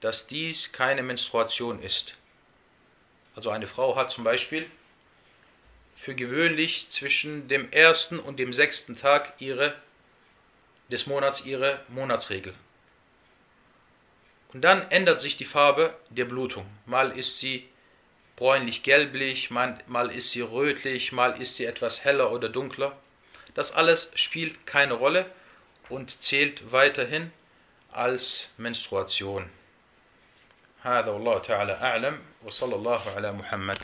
[0.00, 2.14] dass dies keine Menstruation ist.
[3.34, 4.66] Also eine Frau hat zum Beispiel
[5.94, 9.74] für gewöhnlich zwischen dem ersten und dem sechsten Tag ihre,
[10.90, 12.54] des Monats ihre Monatsregel.
[14.52, 16.66] Und dann ändert sich die Farbe der Blutung.
[16.84, 17.68] Mal ist sie
[18.35, 22.95] bräunlich-gelblich, mal, mal ist sie rötlich, mal ist sie etwas heller oder dunkler.
[23.55, 25.25] Das alles spielt keine Rolle
[25.89, 27.31] und zählt weiterhin
[27.91, 29.49] als Menstruation.
[30.83, 33.77] هذا والله تعالى أعلم وصلى الله على محمد